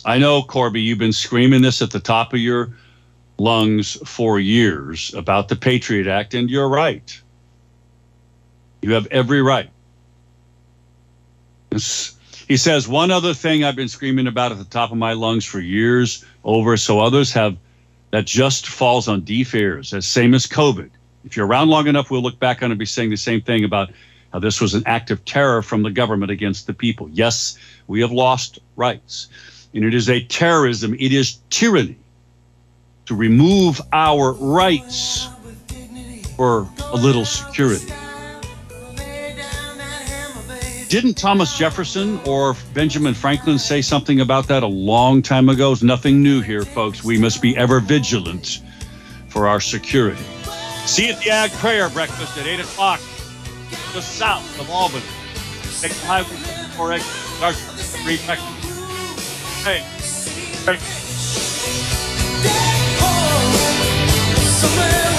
I 0.04 0.18
know, 0.18 0.42
Corby, 0.42 0.80
you've 0.80 0.98
been 0.98 1.12
screaming 1.12 1.62
this 1.62 1.82
at 1.82 1.90
the 1.90 1.98
top 1.98 2.32
of 2.32 2.38
your 2.38 2.70
lungs 3.40 3.96
for 4.04 4.38
years 4.38 5.14
about 5.14 5.48
the 5.48 5.56
Patriot 5.56 6.06
Act, 6.06 6.34
and 6.34 6.50
you're 6.50 6.68
right. 6.68 7.18
You 8.82 8.92
have 8.92 9.06
every 9.06 9.40
right. 9.40 9.70
He 11.70 12.56
says, 12.58 12.86
one 12.86 13.10
other 13.10 13.32
thing 13.32 13.64
I've 13.64 13.76
been 13.76 13.88
screaming 13.88 14.26
about 14.26 14.52
at 14.52 14.58
the 14.58 14.64
top 14.64 14.92
of 14.92 14.98
my 14.98 15.14
lungs 15.14 15.46
for 15.46 15.58
years 15.58 16.22
over, 16.44 16.76
so 16.76 17.00
others 17.00 17.32
have, 17.32 17.56
that 18.10 18.26
just 18.26 18.66
falls 18.66 19.08
on 19.08 19.22
deaf 19.22 19.54
ears, 19.54 19.94
as 19.94 20.06
same 20.06 20.34
as 20.34 20.46
COVID. 20.46 20.90
If 21.24 21.34
you're 21.34 21.46
around 21.46 21.68
long 21.68 21.86
enough, 21.86 22.10
we'll 22.10 22.22
look 22.22 22.38
back 22.38 22.62
on 22.62 22.70
and 22.70 22.78
be 22.78 22.84
saying 22.84 23.08
the 23.08 23.16
same 23.16 23.40
thing 23.40 23.64
about 23.64 23.90
how 24.34 24.38
this 24.40 24.60
was 24.60 24.74
an 24.74 24.82
act 24.84 25.10
of 25.10 25.24
terror 25.24 25.62
from 25.62 25.82
the 25.82 25.90
government 25.90 26.30
against 26.30 26.66
the 26.66 26.74
people. 26.74 27.08
Yes, 27.10 27.56
we 27.86 28.02
have 28.02 28.12
lost 28.12 28.58
rights. 28.76 29.28
And 29.72 29.84
it 29.84 29.94
is 29.94 30.10
a 30.10 30.22
terrorism, 30.24 30.94
it 30.94 31.12
is 31.12 31.38
tyranny 31.48 31.99
to 33.10 33.16
remove 33.16 33.82
our 33.92 34.32
rights 34.34 35.28
for 36.36 36.68
a 36.92 36.96
little 36.96 37.24
security. 37.24 37.92
Didn't 40.88 41.14
Thomas 41.14 41.58
Jefferson 41.58 42.20
or 42.24 42.54
Benjamin 42.72 43.14
Franklin 43.14 43.58
say 43.58 43.82
something 43.82 44.20
about 44.20 44.46
that 44.46 44.62
a 44.62 44.68
long 44.68 45.22
time 45.22 45.48
ago? 45.48 45.72
It's 45.72 45.82
nothing 45.82 46.22
new 46.22 46.40
here, 46.40 46.62
folks. 46.62 47.02
We 47.02 47.18
must 47.18 47.42
be 47.42 47.56
ever 47.56 47.80
vigilant 47.80 48.62
for 49.26 49.48
our 49.48 49.58
security. 49.58 50.22
See 50.86 51.08
you 51.08 51.14
at 51.14 51.18
the 51.18 51.30
Ag 51.30 51.50
Prayer 51.54 51.88
Breakfast 51.88 52.38
at 52.38 52.46
8 52.46 52.60
o'clock, 52.60 53.00
just 53.92 54.18
south 54.18 54.60
of 54.60 54.70
Albany. 54.70 55.02
Take 55.80 55.94
the 55.94 56.06
highway 56.06 56.36
4 56.76 56.92
exit, 56.92 57.10
start 57.10 57.56
free 57.56 58.20
breakfast. 58.24 59.64
Hey, 59.64 59.80
hey. 60.64 60.78
The 64.62 65.09